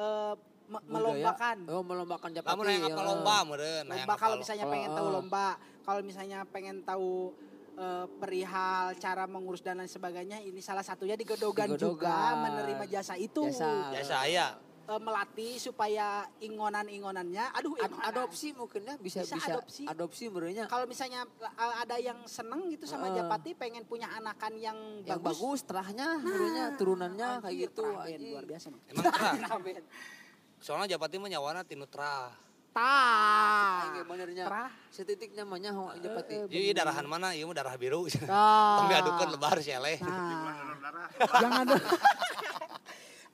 eh, 0.00 0.32
budaya. 0.32 0.49
Melombakan. 0.70 1.56
Oh, 1.66 1.82
melombakan 1.82 2.28
Japati. 2.30 2.54
Lamun 2.54 2.64
yang 2.70 2.84
ya. 2.86 2.94
apa 2.94 3.02
lomba 3.02 3.36
meureun, 3.42 3.86
hayang 3.90 4.06
lomba 4.06 4.14
kalau 4.16 4.36
misalnya 4.38 4.64
Oh, 4.64 4.72
pengen 4.72 4.90
tahu 4.94 5.06
oh. 5.06 5.12
lomba, 5.12 5.46
kalau 5.82 6.00
misalnya 6.00 6.38
pengen 6.46 6.76
tahu 6.86 7.10
eh, 7.74 8.06
perihal 8.20 8.84
cara 8.96 9.24
mengurus 9.26 9.60
dan 9.60 9.82
lain 9.82 9.90
sebagainya, 9.90 10.38
ini 10.40 10.60
salah 10.60 10.84
satunya 10.84 11.16
di 11.16 11.26
Gedogan, 11.26 11.74
Di 11.74 11.80
juga 11.80 12.38
menerima 12.38 12.84
jasa 12.86 13.18
itu. 13.18 13.50
Jasa. 13.50 13.90
Biasa 13.90 14.14
aya. 14.22 14.48
Eh, 14.90 14.98
melatih 14.98 15.54
supaya 15.62 16.26
ingonan-ingonannya, 16.42 17.54
aduh 17.54 17.78
Ad- 17.78 17.94
ingonan. 17.94 18.10
adopsi 18.10 18.50
mungkin 18.50 18.82
ya 18.82 18.98
bisa 18.98 19.22
Bisa 19.22 19.38
bisa, 19.38 19.52
adopsi. 19.54 19.82
adopsi 19.86 20.24
merenya 20.26 20.66
Kalau 20.66 20.82
misalnya 20.90 21.22
eh, 21.46 21.74
ada 21.78 21.94
yang 21.94 22.18
seneng 22.26 22.66
gitu 22.74 22.90
sama 22.90 23.06
Heeh. 23.06 23.22
Japati 23.22 23.54
pengen 23.54 23.86
punya 23.86 24.10
anakan 24.10 24.58
yang, 24.58 24.78
yang 25.06 25.22
bagus 25.22 25.62
terahnya 25.62 26.18
merenya 26.18 26.74
turunannya 26.74 27.38
kayak 27.38 27.70
gitu 27.70 27.86
luar 27.86 28.44
biasa. 28.50 28.66
Mang. 28.74 28.82
Emang. 28.90 29.04
Soalnya 30.60 30.96
Japati 30.96 31.16
mah 31.16 31.32
nyawana 31.32 31.64
tinu 31.64 31.88
trah. 31.88 32.28
Tah. 32.70 33.90
Kayak 33.90 34.06
benernya 34.06 34.44
Terah. 34.46 34.70
setitik 34.94 35.34
namanya 35.34 35.74
ho 35.74 35.90
Japati. 35.98 36.46
Eh, 36.46 36.52
Jadi 36.52 36.70
darahan 36.76 37.02
mana? 37.08 37.34
Iya 37.34 37.48
mah 37.48 37.56
darah 37.56 37.74
biru. 37.74 38.06
Tah. 38.12 38.76
Tong 38.78 38.86
diadukeun 38.92 39.30
lebar. 39.34 39.58
Nah, 39.58 40.56
jangan. 41.18 41.66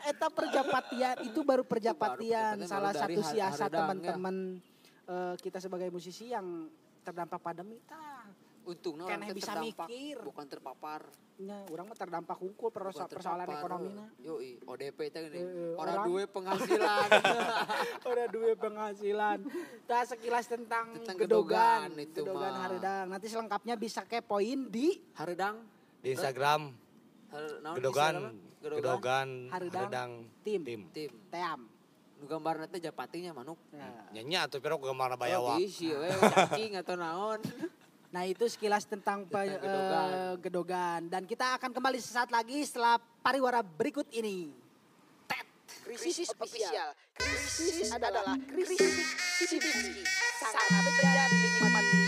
Eta 0.06 0.30
perjapatian 0.30 1.16
itu 1.26 1.40
baru 1.42 1.66
perjapatian 1.66 2.62
salah 2.62 2.94
baru 2.94 3.02
dari 3.02 3.14
satu 3.18 3.22
siasat 3.34 3.70
ya. 3.74 3.76
teman-teman 3.82 4.62
eh, 5.10 5.34
kita 5.42 5.58
sebagai 5.58 5.90
musisi 5.90 6.30
yang 6.30 6.70
terdampak 7.02 7.42
pandemi 7.42 7.82
tah. 7.84 8.22
Untungnya 8.66 9.06
orang 9.10 9.34
bisa 9.34 9.58
terdampak, 9.58 9.86
mikir. 9.90 10.16
bukan 10.22 10.46
terpapar. 10.46 11.02
Nya, 11.36 11.68
orang 11.68 11.84
mah 11.84 11.92
terdampak 11.94 12.32
hukum 12.34 12.72
perso- 12.72 13.04
persoalan 13.04 13.44
ekonomi 13.44 13.92
Yoi, 14.18 14.56
ODP 14.58 14.98
teh 15.06 15.20
gini. 15.22 15.44
Orang 15.76 15.94
orang- 15.94 16.06
duwe 16.08 16.24
penghasilan. 16.24 17.08
Udah 18.08 18.26
duit 18.26 18.56
penghasilan. 18.56 19.38
Tah 19.84 20.02
sekilas 20.02 20.48
tentang, 20.48 20.96
Tentang 20.96 21.12
gedogan, 21.14 21.92
gedogan 21.92 22.00
itu 22.00 22.20
gedogan 22.22 22.40
mah. 22.48 22.60
haredang. 22.64 23.04
Nanti 23.12 23.26
selengkapnya 23.28 23.76
bisa 23.76 24.00
kepoin 24.02 24.72
di 24.72 24.96
Haredang. 25.12 25.60
Di 26.00 26.16
Instagram 26.16 26.72
har- 27.28 27.76
gedogan 27.76 28.14
Instagram? 28.32 28.72
gedogan 28.72 29.28
Haredang, 29.52 29.82
haredang 29.84 30.10
tim. 30.40 30.60
tim. 30.64 30.80
Tim. 30.88 31.12
team. 31.28 31.60
Nu 32.16 32.24
gambarna 32.24 32.64
teh 32.64 32.80
Japatinya 32.80 33.36
manuk. 33.36 33.60
Ya. 33.70 33.92
Nyanyi 34.10 34.40
atuh 34.40 34.56
piro 34.56 34.80
gambar 34.80 35.14
Oh, 35.14 35.18
bayawa. 35.18 35.60
isi 35.60 35.92
we 35.92 36.08
cacing 36.08 36.80
atau 36.80 36.96
naon. 36.96 37.44
Nah 38.08 38.22
itu 38.22 38.46
sekilas 38.46 38.84
tentang, 38.84 39.24
pe- 39.24 39.34
Tentang 39.34 39.60
gedogan. 39.60 40.06
eh, 40.08 40.34
gedogan. 40.40 41.00
Dan 41.06 41.22
kita 41.24 41.56
akan 41.56 41.70
kembali 41.70 41.98
sesaat 41.98 42.28
lagi 42.28 42.62
setelah 42.62 42.96
pariwara 43.20 43.60
berikut 43.60 44.06
ini. 44.10 44.50
Tet, 45.26 45.46
krisis 45.84 46.30
official. 46.32 46.94
Krisis 47.12 47.90
adalah 47.90 48.22
krisis 48.46 48.82
CDC. 49.38 50.04
Sangat 50.38 50.62
berat 50.86 51.30
dinikmati 51.30 52.02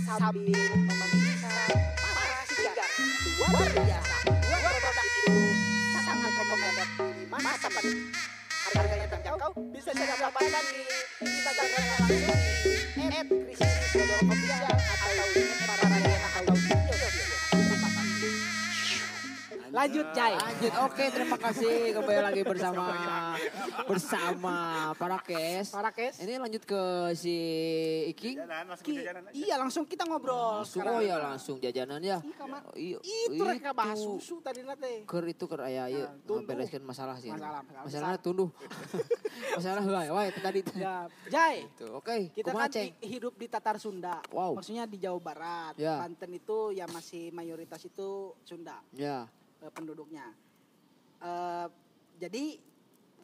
sambil 0.00 0.46
memeriksa 0.80 1.50
para 1.92 2.40
sigar. 2.46 2.90
Luar 3.36 3.68
biasa. 3.68 4.16
Dua 4.24 4.58
produk 4.70 5.06
itu 5.06 5.36
sangat 5.98 6.32
rekomendasi 6.32 6.94
di 7.12 7.24
masa 7.26 7.68
pandemi. 7.68 8.02
Harganya 8.72 9.06
terjangkau, 9.12 9.52
bisa 9.76 9.92
saya 9.92 10.16
dapatkan 10.16 10.64
di 10.72 10.80
Instagram 11.28 11.68
langsung. 11.84 12.40
Di 12.96 13.04
@krisis_official 13.12 14.72
atau 14.72 15.26
di 15.36 15.42
para 15.68 15.93
Lanjut 19.74 20.06
Jai. 20.14 20.32
Lanjut, 20.32 20.72
oke 20.80 21.04
terima 21.10 21.34
kasih 21.36 21.74
kembali 21.92 22.20
lagi 22.22 22.42
bersama 22.42 22.84
bersama 23.84 24.56
para 24.94 25.18
kes. 25.18 25.66
Para 25.68 25.90
kes. 25.90 26.22
Ini 26.22 26.38
lanjut 26.38 26.62
ke 26.62 26.82
si 27.12 27.34
Iking. 28.08 28.38
Ki- 28.80 29.02
iya 29.34 29.58
langsung 29.58 29.82
kita 29.82 30.06
ngobrol 30.06 30.62
Langsung 30.62 30.78
sekarang. 30.78 30.94
oh 30.94 31.02
ya 31.02 31.16
langsung 31.18 31.56
jajanan 31.58 31.98
ya. 31.98 32.22
Iya, 32.72 33.02
Itu 33.02 33.42
reka 33.42 33.74
bahas 33.74 33.98
itu. 33.98 34.14
susu 34.16 34.38
tadi 34.38 34.62
nate. 34.62 35.02
Ker 35.04 35.24
itu 35.24 35.44
ker 35.44 35.60
aya 35.60 35.90
ieu 35.90 36.06
Nah, 36.06 36.22
tunduh. 36.22 36.46
bereskeun 36.46 36.84
masalah 36.84 37.18
sih. 37.18 37.28
Masalah, 37.28 37.66
masalah 37.66 38.14
besar. 38.14 38.22
tunduh. 38.22 38.50
masalah 39.58 39.82
wae 39.82 40.08
wae 40.08 40.26
itu 40.30 40.40
tadi. 40.40 40.60
Ya, 40.76 41.10
Jai. 41.26 41.66
Tuh, 41.74 41.98
oke. 41.98 42.30
Kita 42.30 42.48
kumaha, 42.48 42.70
kan 42.70 42.78
di- 42.78 42.94
hidup 43.02 43.34
di 43.34 43.46
Tatar 43.48 43.76
Sunda. 43.76 44.22
Wow. 44.30 44.54
Maksudnya 44.54 44.86
di 44.86 45.02
Jawa 45.02 45.18
Barat. 45.18 45.74
Ya. 45.74 45.98
Banten 45.98 46.30
itu 46.30 46.70
ya 46.70 46.86
masih 46.86 47.34
mayoritas 47.34 47.82
itu 47.82 48.38
Sunda 48.42 48.78
Ya. 48.94 49.26
Eh, 49.64 49.72
penduduknya. 49.72 50.26
Eh, 51.24 51.66
jadi 52.20 52.44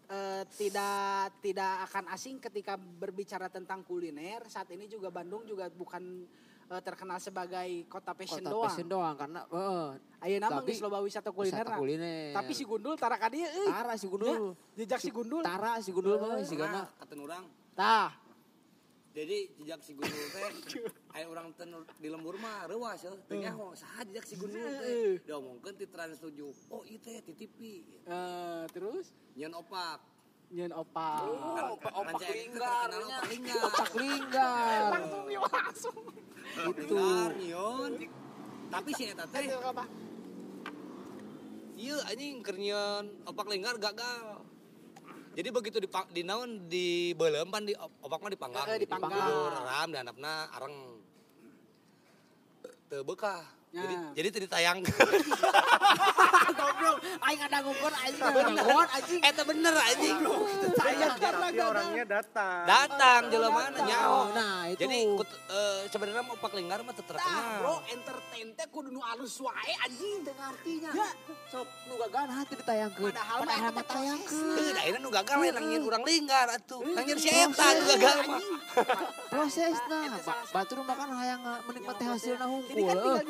eh, 0.08 0.42
tidak 0.56 1.36
tidak 1.44 1.72
akan 1.90 2.04
asing 2.16 2.40
ketika 2.40 2.80
berbicara 2.80 3.52
tentang 3.52 3.84
kuliner. 3.84 4.40
Saat 4.48 4.72
ini 4.72 4.88
juga 4.88 5.12
Bandung 5.12 5.44
juga 5.44 5.68
bukan 5.68 6.24
eh, 6.72 6.82
terkenal 6.82 7.20
sebagai 7.20 7.84
kota 7.86 8.16
fashion 8.16 8.40
Kota 8.40 8.50
doang. 8.50 8.64
fashion 8.72 8.88
doang 8.88 9.14
karena 9.20 9.40
heeh. 9.46 9.88
Ayeuna 10.20 10.46
mah 10.48 10.60
Tapi 10.64 10.72
geus 10.72 10.80
loba 10.84 10.98
wisata 11.04 11.28
kuliner. 11.32 11.60
wisata 11.60 11.72
nah. 11.76 11.78
kuliner. 11.78 12.32
Tapi 12.32 12.52
si 12.56 12.64
Gundul 12.64 12.94
tara 12.96 13.16
ka 13.20 13.28
dieu 13.28 13.44
euy. 13.44 13.68
Tara 13.68 13.94
si 14.00 14.06
Gundul. 14.08 14.56
Ya, 14.74 14.84
jejak 14.84 15.00
si 15.04 15.10
Gundul. 15.12 15.42
Tara 15.44 15.72
si 15.84 15.90
Gundul 15.92 16.16
mah 16.16 16.40
si 16.40 16.56
Gana. 16.56 16.88
kata 16.96 17.14
urang. 17.20 17.44
Tah. 17.76 18.10
Jadi 19.20 19.52
jejak 19.60 19.80
si 19.84 19.92
gundul 19.92 20.26
teh 20.32 20.48
aya 21.12 21.28
urang 21.28 21.52
teh 21.52 21.68
nu 21.68 21.84
di 22.00 22.08
lembur 22.08 22.40
mah 22.40 22.64
reuas 22.72 23.04
ya. 23.04 23.12
Teh 23.28 23.36
nyaho 23.36 23.76
saha 23.76 24.00
jejak 24.08 24.24
si 24.24 24.40
gundul 24.40 24.64
teh. 24.64 25.20
Diomongkeun 25.28 25.76
ti 25.76 25.84
Trans 25.92 26.16
7. 26.24 26.72
Oh 26.72 26.80
ieu 26.88 26.96
teh 26.96 27.20
ti 27.20 27.36
TV. 27.36 27.84
Eh, 28.08 28.64
terus 28.72 29.12
Nyeun 29.36 29.52
opak. 29.60 30.00
nyeun 30.50 30.72
opa. 30.72 31.10
Oh, 31.28 31.76
opak 31.76 31.92
opak 32.00 32.16
teh 32.24 32.32
linggar. 32.32 32.88
opak 32.88 33.24
linggar. 33.28 33.60
Opak 33.68 33.92
linggar. 34.00 34.90
Langsung 34.96 35.24
langsung. 35.36 36.02
Itu. 36.80 36.96
Linggar 36.96 37.30
nyeun. 37.36 37.92
Tapi 38.72 38.90
si 38.96 39.04
eta 39.04 39.28
teh 39.28 39.44
Itu 39.44 39.60
ieu 41.76 41.96
anjing 42.08 42.40
keur 42.40 42.56
nyieun 42.56 43.04
opak 43.28 43.52
linggar 43.52 43.76
gagal. 43.76 44.39
Jadi 45.30 45.48
begitu 45.54 45.78
di 45.78 45.88
di 46.10 46.22
naon 46.26 46.66
di 46.66 47.14
beuleum 47.14 47.48
pan 47.54 47.62
di 47.62 47.74
opak 47.78 48.18
mah 48.18 48.30
dipanggang. 48.34 48.66
Heeh, 48.66 48.82
dipanggang. 48.82 49.14
Tidur, 49.14 49.52
ram 49.62 49.88
dan 49.94 49.98
handapna 50.02 50.50
areng 50.58 50.74
teu 52.90 53.02
bekah. 53.06 53.46
Ya. 53.70 53.86
Jadi 53.86 53.94
jadi 54.18 54.28
teu 54.34 54.40
ditayang. 54.50 54.78
Goblok, 56.60 56.96
aing 57.00 57.40
ada 57.40 57.58
ngukur 57.60 57.92
aing 57.96 58.16
ngomong 58.16 58.88
anjing. 58.90 59.20
Eta 59.22 59.42
bener 59.42 59.74
anjing. 59.74 60.16
Sayang 60.76 61.16
karena 61.16 61.46
Tapi 61.50 61.60
orangnya 61.62 62.04
datang. 62.06 62.62
Datang 62.64 63.20
jelema 63.28 63.60
Datang. 63.64 63.86
nyaho. 63.86 64.20
Nah, 64.30 64.60
itu. 64.66 64.80
Jadi 64.80 64.98
eh, 65.48 65.80
sebenarnya 65.88 66.22
mau 66.22 66.36
Opak 66.36 66.52
Linggar 66.52 66.80
mah 66.80 66.92
teu 66.92 67.02
Tah, 67.02 67.16
terkenal. 67.16 67.58
bro, 67.58 67.74
entertain 67.88 68.46
teh 68.54 68.66
kudu 68.68 68.88
nu 68.88 69.00
alus 69.02 69.40
wae 69.40 69.72
anjing 69.80 70.20
teu 70.20 70.32
ngartinya. 70.32 70.90
Ya. 70.92 71.08
Sok 71.48 71.66
nu 71.86 71.94
gagan 71.98 72.28
hati 72.30 72.54
ditayangkeun. 72.54 73.10
Padahal 73.10 73.38
mah 73.40 73.60
eta 73.66 73.82
tayangkeun. 73.82 74.54
Heuh, 74.54 74.70
da 74.70 74.98
nu 74.98 75.08
gagal 75.10 75.36
we 75.36 75.48
nangin 75.50 75.80
urang 75.82 76.04
linggar 76.04 76.46
atuh. 76.48 76.80
Nangin 76.84 77.16
si 77.16 77.28
eta 77.28 77.66
nu 77.72 77.82
gagal 77.88 78.16
mah. 78.26 78.40
Prosesna, 79.28 79.98
batur 80.50 80.82
mah 80.82 80.94
kan 80.94 81.10
hayang 81.14 81.40
menikmati 81.64 82.04
hasilna 82.04 82.44
Ini 82.44 82.52
hungkul. 82.82 82.84
kan 82.84 82.96
tinggal 82.98 83.20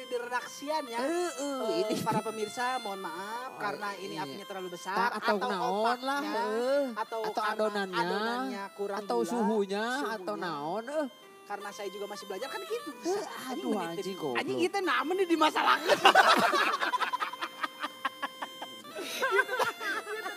di 0.00 0.16
redaksian 0.18 0.82
ya. 0.86 0.98
Heeh, 0.98 1.28
Eh, 1.40 1.78
ini 1.86 1.94
para 2.02 2.18
pemirsa 2.20 2.59
mohon 2.80 3.00
maaf 3.02 3.50
Oh, 3.50 3.58
karena 3.60 3.88
ini 4.00 4.14
iya. 4.16 4.24
apinya 4.24 4.46
terlalu 4.48 4.68
besar 4.72 4.96
Ta- 4.96 5.12
atau 5.20 5.36
naon 5.36 5.98
lah, 6.00 6.20
heeh. 6.24 6.84
atau, 6.96 7.20
atau 7.28 7.42
adonannya, 7.44 8.00
adonannya 8.00 8.64
kurang 8.72 8.98
atau 9.04 9.18
gula, 9.20 9.30
suhunya, 9.30 9.84
atau 10.16 10.34
suhunya. 10.34 10.48
naon 10.48 10.84
eh. 10.88 11.06
Karena 11.44 11.68
saya 11.74 11.88
juga 11.90 12.06
masih 12.08 12.24
belajar 12.30 12.48
kan 12.48 12.62
gitu. 12.62 13.10
Eh, 13.10 13.24
aduh, 13.52 13.72
anjing, 13.74 14.16
goblok. 14.16 14.38
Anjing 14.38 14.58
kita 14.64 14.78
namen 14.80 15.14
nih 15.18 15.26
di 15.28 15.36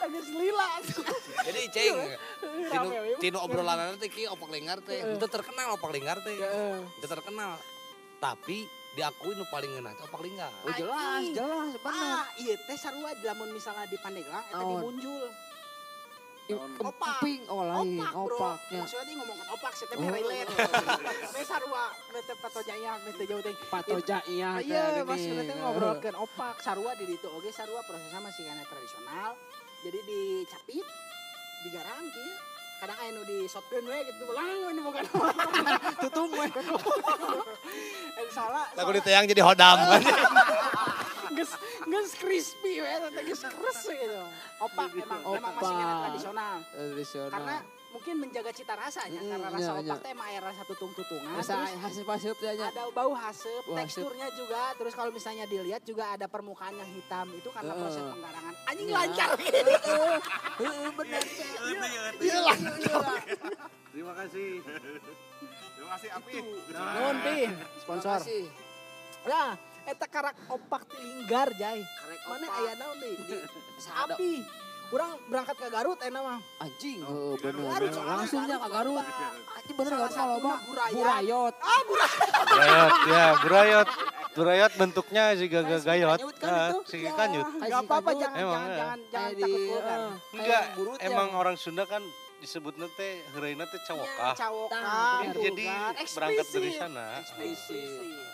nangis 0.04 0.28
lila. 0.36 0.70
Jadi 1.44 1.62
ceng, 1.74 1.96
tinu, 2.70 2.88
we. 2.92 3.16
tinu 3.20 3.38
obrolan 3.42 3.98
teh 3.98 4.10
ki 4.12 4.30
Opak 4.30 4.50
Linggar 4.54 4.80
teh, 4.86 5.00
itu 5.02 5.26
terkenal 5.28 5.76
Opak 5.76 5.90
Linggar 5.92 6.18
teh. 6.22 6.36
Itu 7.00 7.08
terkenal. 7.10 7.58
Tapi 8.22 8.83
diakui 8.94 9.34
nu 9.34 9.46
paling 9.50 9.70
ngeunah 9.70 9.94
teh 9.94 10.06
Opak 10.06 10.22
Linggar. 10.22 10.52
Oh 10.64 10.72
jelas, 10.72 11.22
jelas, 11.34 11.74
bener. 11.76 12.14
Ah, 12.14 12.26
iya 12.38 12.54
teh 12.60 12.78
sarua 12.78 13.10
lamun 13.18 13.50
misalnya 13.50 13.90
di 13.90 13.98
Pandeglang 13.98 14.46
eta 14.46 14.58
Naon? 14.58 14.70
dimunjul. 14.80 15.28
Opak. 16.84 17.24
Oh 17.48 17.64
lain, 17.64 18.04
Opak, 18.04 18.12
bro. 18.14 18.36
opaknya. 18.36 18.84
Maksudnya 18.84 19.06
dia 19.08 19.16
ngomongkan 19.16 19.48
opak, 19.50 19.72
saya 19.74 19.88
teh 19.88 19.98
Oh. 19.98 20.12
relate. 20.12 20.50
Me 21.34 21.42
sarua, 21.42 21.84
me 22.12 22.20
teh 22.20 22.36
patojaya, 22.36 22.92
me 23.00 23.10
teh 23.16 23.26
jauh 23.26 23.42
teh. 23.42 23.54
Patoja 23.72 24.18
iya, 24.28 24.60
kita 24.60 25.42
teh 25.42 25.56
ngobrolkeun 25.56 26.16
opak 26.20 26.60
sarua 26.60 26.92
di 26.94 27.06
ditu 27.08 27.32
oge 27.32 27.50
sarua 27.50 27.80
prosesnya 27.82 28.20
masih 28.20 28.44
kana 28.44 28.62
tradisional. 28.62 29.40
Jadi 29.82 30.00
dicapit, 30.04 30.86
digarang 31.64 32.06
kieu. 32.12 32.53
Kadang 32.84 33.00
aya 33.00 33.16
nu 33.16 33.24
di 33.24 33.48
shotgun 33.48 33.88
we 33.88 33.96
gitu, 34.04 34.28
lang 34.36 34.60
we 34.68 34.72
nu 34.76 34.82
bukan. 34.84 35.08
Tutung 36.04 36.36
we. 36.36 36.52
Eh 38.20 38.28
salah. 38.28 38.68
Lagu 38.76 38.92
ditayang 38.92 39.24
jadi 39.24 39.40
hodam. 39.40 39.80
Geus 41.40 41.56
geus 41.88 42.12
crispy 42.20 42.84
we 42.84 42.90
eta 42.92 43.08
geus 43.24 43.40
keres 43.40 43.80
gitu. 43.88 44.20
Opak 44.60 44.92
emang 45.00 45.22
emang 45.32 45.54
masih 45.56 45.76
tradisional. 45.80 46.56
Tradisional. 46.76 47.32
Karena 47.32 47.56
mungkin 47.94 48.16
menjaga 48.18 48.50
cita 48.50 48.74
rasanya 48.74 49.16
Mm, 49.16 49.30
karena 49.30 49.48
iya, 49.48 49.54
rasa 49.54 49.72
iya. 49.72 49.82
opak 49.86 49.98
teh 50.02 50.10
emang 50.10 50.28
aya 50.28 50.40
rasa 50.42 50.62
tutung-tutungan. 50.66 51.32
Rasa 51.32 51.54
terus 51.54 51.70
teh 52.34 52.54
nya. 52.56 52.68
ada 52.68 52.82
bau 52.90 53.14
hasep, 53.14 53.64
Bau 53.64 53.78
hasep. 53.78 53.78
teksturnya 53.78 54.28
juga, 54.34 54.62
terus 54.74 54.94
kalau 54.94 55.12
misalnya 55.12 55.46
dilihat 55.46 55.82
juga 55.84 56.10
ada 56.10 56.26
permukaan 56.26 56.74
yang 56.74 56.90
hitam 56.90 57.30
itu 57.32 57.48
karena 57.48 57.70
Heeh. 57.70 57.82
proses 57.86 58.02
penggarangan. 58.04 58.54
Anjing 58.66 58.88
Iya. 58.88 58.96
lancar. 58.98 59.30
Heeh, 59.38 60.90
bener. 60.92 61.22
Iya 62.18 62.54
Terima 63.94 64.14
kasih. 64.18 64.50
Terima 65.74 65.90
kasih 65.94 66.10
Api. 66.12 66.34
Nuhun 66.74 67.18
pi, 67.22 67.38
sponsor. 67.78 68.20
Nah, 69.24 69.54
eta 69.86 70.08
karak 70.10 70.36
opak 70.50 70.82
ti 70.90 70.98
linggar 70.98 71.54
jay. 71.54 71.80
Karek 71.80 72.22
Mana 72.26 72.46
opak. 72.46 72.58
aya 72.58 72.74
naon 72.74 72.98
Sada. 73.86 74.16
Api. 74.18 74.63
Urang 74.94 75.18
berangkat 75.26 75.56
ke 75.58 75.68
Garut 75.68 75.98
enak 76.00 76.22
mah. 76.22 76.40
Anjing, 76.60 77.02
heeh 77.02 77.34
bener. 77.42 77.66
Garut, 77.66 77.90
bener. 77.90 78.06
Langsungnya 78.06 78.56
ke 78.56 78.70
Garut. 78.70 79.06
Anjing 79.50 79.76
bener 79.76 79.92
Salah 79.92 80.04
gak 80.04 80.12
salah 80.14 80.38
bang. 80.38 80.60
Burayot. 80.64 80.94
Burayot. 80.94 81.54
Ah, 81.58 81.82
burayot. 81.84 82.22
Burayot, 82.46 82.94
ya 83.04 83.26
burayot. 83.42 83.88
Burayot 84.34 84.72
bentuknya 84.76 85.24
si 85.34 85.46
gagayot. 85.48 86.18
kanyut 86.18 86.38
kan 86.38 86.50
Ah, 86.52 86.68
itu? 86.70 86.78
si 86.86 86.98
Ya, 87.00 87.12
kanyut. 87.12 87.46
Si 87.50 87.72
apa-apa 87.72 88.10
kanyut. 88.12 88.22
jangan 88.22 88.38
Emang, 88.40 88.54
jangan 88.54 88.70
ya. 88.70 88.78
jangan 88.78 89.00
jangan 89.10 89.32
takut 89.34 89.82
eh, 89.82 90.10
Enggak, 90.36 90.64
ya. 90.64 90.98
emang 91.04 91.30
orang 91.34 91.56
Sunda 91.56 91.84
kan 91.84 92.02
disebutnya 92.38 92.88
teh 92.92 93.14
heureuina 93.34 93.66
teh 93.66 93.80
Ya, 93.80 93.86
cawokah. 93.88 94.34
cawokah. 94.36 94.78
Nah, 94.78 95.34
Jadi 95.34 95.66
berangkat 96.06 96.48
dari 96.52 96.72
sana. 96.72 97.06
Eksplisit. 97.18 98.33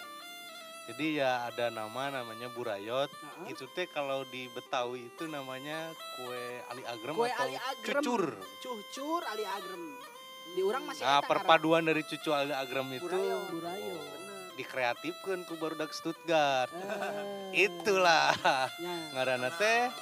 Jadi 0.89 1.21
ya 1.21 1.45
ada 1.45 1.69
nama 1.69 2.09
namanya 2.11 2.49
burayot. 2.49 3.07
Heeh. 3.07 3.53
Itu 3.53 3.69
teh 3.69 3.85
kalau 3.85 4.25
di 4.25 4.49
Betawi 4.49 5.05
itu 5.05 5.25
namanya 5.25 5.85
kue 6.17 6.41
ali 6.65 6.81
agrem 6.83 7.13
Kue 7.13 7.29
atau 7.29 7.45
ali 7.45 7.55
agrem. 7.55 8.01
cucur. 8.01 8.23
Cucur 8.59 9.21
ali 9.23 9.45
agrem. 9.45 9.83
Di 10.49 10.61
urang 10.61 10.81
masih 10.83 11.05
Nah, 11.05 11.21
perpaduan 11.21 11.85
dari 11.85 12.01
cucu 12.01 12.33
ali 12.33 12.49
agrem 12.49 12.89
itu 12.91 13.05
Burayo, 13.05 13.37
burayo. 13.47 14.01
dikreatifkan 14.57 15.45
ku 15.45 15.53
barudak 15.55 15.93
Stuttgart. 15.93 16.73
Eh, 17.53 17.69
Itulah 17.69 18.33
ya. 18.75 18.95
ngaranna 19.13 19.53
teh 19.53 19.93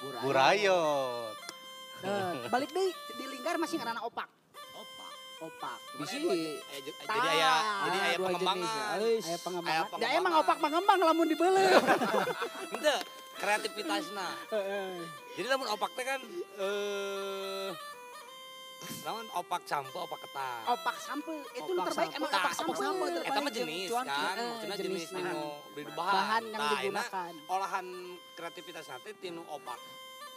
Burayot. 0.00 0.24
burayot. 0.24 1.36
Eh, 2.00 2.48
balik 2.48 2.72
deh 2.72 2.88
di 3.12 3.24
lingkar 3.28 3.60
masih 3.60 3.76
ngarana 3.76 4.00
opak. 4.00 4.39
Opak. 5.40 5.76
Opak. 5.96 6.36
Ju- 6.78 6.96
Jadi 7.00 7.28
aya 7.30 7.52
jadi 7.82 7.98
aya 7.98 8.14
dua 8.14 8.28
pengembangan. 8.28 8.60
jenis 8.60 8.70
ya. 8.70 8.84
Euy. 8.94 9.16
Aya 9.16 9.24
Aya 9.24 9.38
pengembangan. 9.40 9.96
Da 9.96 10.06
emang 10.12 10.32
opak 10.38 10.56
mengembang 10.60 10.98
lamun 11.00 11.26
dibeli. 11.26 11.64
Ente 12.74 12.94
kreativitasna. 13.34 14.28
Jadi 15.32 15.46
lamun 15.48 15.68
opak 15.70 15.90
teh 15.92 16.04
kan 16.04 16.20
eh 16.58 17.68
naon 19.00 19.24
opak 19.34 19.64
sampo, 19.64 20.04
opak 20.04 20.18
ketan. 20.20 20.60
opak 20.66 20.96
sampe 20.98 21.32
itu 21.52 21.70
Opak 21.70 21.84
terbaik 21.86 22.10
emang 22.10 22.28
opak 22.28 22.40
opak 22.40 22.52
sampe. 22.54 22.74
sampo 22.76 23.04
terbaik. 23.06 23.28
Eta 23.28 23.38
mah 23.38 23.52
jenis 23.54 23.88
kan, 23.88 24.04
eh, 24.04 24.44
maksudnya 24.50 24.76
jenis 24.78 25.04
nah. 25.06 25.16
tinu 25.16 25.42
beli 25.70 25.84
bahan. 25.86 26.12
Bahan 26.12 26.42
yang 26.42 26.60
enak 26.60 26.80
digunakan. 26.82 27.32
olahan 27.46 27.86
kreativitas 28.34 28.84
nanti 28.88 29.10
tinu 29.16 29.40
opak 29.46 29.78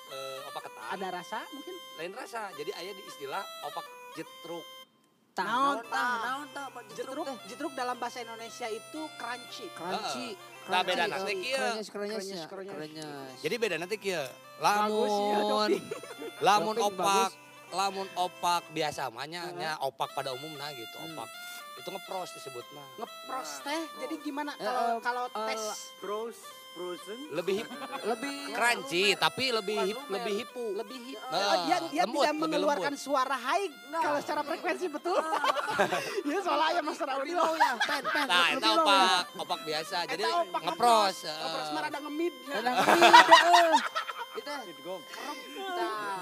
eh, 0.10 0.40
opak 0.48 0.62
ketan. 0.64 0.88
Ada 0.92 1.08
rasa 1.14 1.40
mungkin? 1.50 1.76
lain 1.94 2.14
rasa. 2.14 2.42
Jadi 2.54 2.72
aya 2.74 2.92
di 2.94 3.04
istilah 3.04 3.44
opak 3.66 3.86
jetruk. 4.14 4.64
Tah, 5.34 5.50
Naon, 5.50 5.82
tah, 5.82 5.90
tah? 5.90 6.14
naon 6.22 6.48
tah, 6.54 6.66
jetruk 6.94 7.26
teh. 7.26 7.38
jetruk 7.50 7.74
dalam 7.74 7.98
bahasa 7.98 8.22
Indonesia 8.22 8.70
itu 8.70 9.02
crunchy. 9.18 9.66
Crunchy. 9.74 10.38
Nah, 10.70 10.86
beda 10.86 11.10
nanti 11.10 11.34
kieu. 11.42 11.58
Krenyes, 11.58 11.88
krenyes, 11.90 12.22
Krenyes, 12.22 12.38
ya. 12.38 12.46
krenyes. 12.46 12.74
Krenyes. 12.78 13.38
Jadi 13.42 13.56
beda 13.58 13.76
nanti 13.82 13.96
kieu. 13.98 14.22
Bagus 14.62 15.10
ya, 15.10 15.38
Lamun 15.42 15.72
lamun 16.40 16.76
opak 16.78 17.30
lamun 17.74 18.08
opak 18.14 18.62
biasa 18.70 19.10
mah 19.10 19.26
nya 19.26 19.50
nya 19.52 19.74
opak 19.82 20.14
pada 20.14 20.30
umumnya 20.32 20.70
gitu, 20.78 20.94
Hmm. 21.02 21.18
opak. 21.18 21.30
Itu 21.82 21.90
ngepros 21.90 22.30
disebutna. 22.38 22.84
Ngepros 23.02 23.52
teh. 23.66 23.82
Jadi 24.06 24.16
gimana 24.22 24.54
Eh, 24.54 24.62
kalau 24.62 24.86
eh, 24.86 24.98
kalau 25.02 25.26
eh, 25.26 25.48
tes 25.50 25.62
Pros. 25.98 26.38
Lebih 27.30 27.62
hip, 27.62 27.70
lebih 28.04 28.34
crunchy 28.50 29.14
tapi 29.14 29.50
lebih 29.50 29.78
hip, 29.86 30.00
lebih 30.08 30.34
hipu. 30.36 30.66
lebih 30.74 31.00
hip. 31.06 31.20
Nah, 31.24 31.38
Oh, 31.38 31.56
dia 31.64 31.78
dia 31.88 32.04
lembut, 32.04 32.24
tidak 32.24 32.36
mengeluarkan 32.36 32.92
lembut. 32.92 33.06
suara 33.06 33.38
high 33.38 33.70
kalau 33.92 34.20
secara 34.20 34.42
frekuensi 34.42 34.86
betul. 34.88 35.22
ya 36.30 36.40
soalnya 36.42 36.70
ya 36.74 36.82
master 36.82 37.10
audio. 37.10 37.38
low 37.38 37.54
ya, 37.54 37.72
pen, 37.80 38.04
pen. 38.04 38.26
Nah, 38.26 38.46
itu 38.50 38.58
low 38.60 38.74
ya. 38.74 38.82
opak, 38.82 39.22
opak 39.38 39.60
biasa. 39.64 39.98
Jadi 40.08 40.24
Eta 40.24 40.38
opak 40.42 40.62
ngepros. 40.64 41.18
eh. 41.24 41.36
Ngepros 41.36 41.68
mah 41.70 41.82
rada 41.84 42.00
ngemid. 42.02 42.34
Ada 42.50 42.70
ngemid, 42.74 43.14
Tah. 44.34 46.20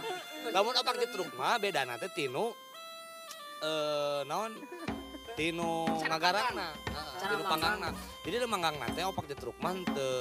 Lamun 0.52 0.74
opak 0.76 0.96
jetruk 0.98 1.32
mah 1.34 1.56
beda 1.58 1.82
nanti 1.86 2.08
tinu 2.12 2.52
eh 3.62 4.20
naon 4.26 4.52
Heeh, 5.36 7.08
Cara 7.22 7.32
tinu 7.32 7.46
panggangna. 7.46 7.90
Jadi 8.22 8.36
le 8.38 8.48
manggang 8.50 8.76
nanti 8.78 9.00
opak 9.02 9.26
jetruk 9.26 9.58
mah 9.58 9.74
teu 9.74 10.12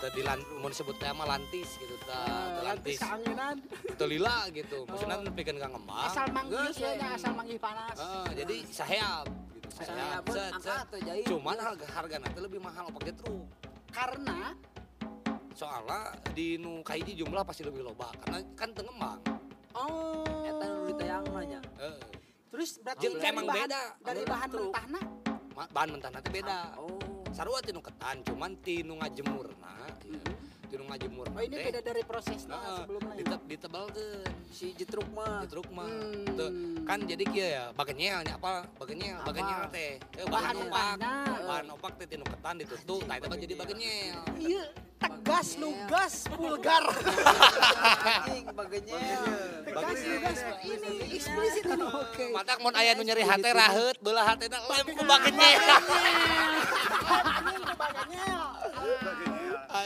teu 0.00 0.10
dilan 0.14 0.38
mun 0.56 0.70
disebut 0.70 0.96
teh 0.96 1.10
mah 1.10 1.26
lantis 1.26 1.76
gitu 1.76 1.96
tah, 2.04 2.24
teu 2.56 2.62
Lantis 2.62 2.96
lantis. 2.96 2.98
keanginan. 3.00 3.56
Teu 3.96 4.06
lila 4.06 4.36
gitu. 4.50 4.78
Maksudna 4.84 5.14
nepikeun 5.20 5.56
ka 5.56 5.68
ngembang. 5.68 6.06
Asal 6.06 6.26
manggih 6.30 6.56
Geus, 6.56 6.76
ya, 6.78 6.90
ya. 6.94 7.08
asal 7.16 7.32
manggih 7.32 7.58
panas. 7.58 7.96
Heeh, 7.96 8.26
jadi 8.38 8.56
saheab 8.68 9.26
gitu. 9.52 9.68
Saya 9.72 10.20
Saheab. 10.56 10.86
Cuman 11.26 11.56
harga 11.56 11.86
harga 11.90 12.16
nanti 12.18 12.38
lebih 12.38 12.60
mahal 12.60 12.88
opak 12.88 13.02
jetruk. 13.06 13.44
Karena 13.90 14.52
Soalnya 15.50 16.16
di 16.32 16.56
nu 16.56 16.80
kahiji 16.80 17.12
jumlah 17.14 17.44
pasti 17.44 17.60
lebih 17.60 17.84
loba 17.84 18.08
karena 18.24 18.40
kan 18.56 18.72
teu 18.72 18.80
ngembang. 18.80 19.20
oh 19.70 20.24
Eta 20.40 20.64
nu 20.64 20.80
ditayang 20.88 21.24
nanya. 21.28 21.60
Heeh. 21.76 22.00
Terus 22.50 22.70
berarti 22.76 23.02
Jeung 23.02 23.16
dari 23.16 23.28
emang 23.28 23.44
bahan, 23.44 23.62
beda. 23.64 23.82
dari 24.00 24.22
bahan 24.24 24.48
mentahna 24.50 25.00
Ma- 25.50 25.68
Bahan 25.68 25.88
mentah 25.90 26.10
nanti 26.10 26.28
beda. 26.30 26.58
Oh. 26.76 26.98
sarua 27.30 27.60
tinu 27.60 27.78
ketan 27.78 28.22
cuman 28.22 28.58
tinu 28.58 28.96
ngajemurna 28.96 29.70
Mm-hmm. 30.00 30.16
ieu. 30.16 30.34
tinu 30.66 30.82
ngajemur. 30.84 31.26
Oh 31.28 31.40
ini 31.40 31.56
beda 31.60 31.80
dari 31.80 32.02
prosesnya 32.02 32.54
Heeh, 32.56 32.78
sebelumnya. 32.80 33.12
ya? 33.12 33.18
dite- 33.20 33.46
ditebelkeun 33.48 34.30
Si 34.48 34.66
jetruk 34.72 35.06
mah. 35.08 35.42
di 35.42 35.48
truk 35.48 35.66
mah. 35.68 35.82
Hmm. 35.84 36.26
Teu, 36.32 36.46
kan 36.82 36.98
jadi 37.02 37.24
kieu 37.24 37.48
ya, 37.48 37.64
bagenyel 37.70 38.22
nya 38.22 38.34
apa? 38.34 38.66
Bagenyel, 38.76 39.14
Apa? 39.16 39.26
bagenyel 39.28 39.62
teh. 39.68 39.92
Teu 40.08 40.26
Bahan 40.26 40.30
bahan 40.30 40.54
opak. 40.56 40.70
opakna. 40.94 41.12
Bahan 41.40 41.66
opak 41.70 41.92
teh 41.96 42.06
tinu 42.08 42.22
ketan 42.24 42.54
ditutup, 42.56 43.02
eta 43.04 43.26
mah 43.26 43.36
jadi 43.36 43.54
bagenyel. 43.56 44.18
Iya, 44.36 44.64
tegas 45.00 45.48
lugas 45.56 46.14
vulgar. 46.28 46.84
Bagenya. 48.52 49.00
tegas 49.64 50.00
lugas 50.04 50.38
ini 50.60 50.92
eksplisit 51.16 51.64
ini. 51.64 51.86
Oke. 51.88 52.24
Matak 52.36 52.60
mun 52.60 52.76
aya 52.76 52.92
nu 52.92 53.02
nyeri 53.02 53.24
hate 53.24 53.50
raheut, 53.50 53.96
belah 54.04 54.24
hatena 54.28 54.60
lem 54.60 54.86
ku 54.92 55.02
bagenyel. 55.08 55.60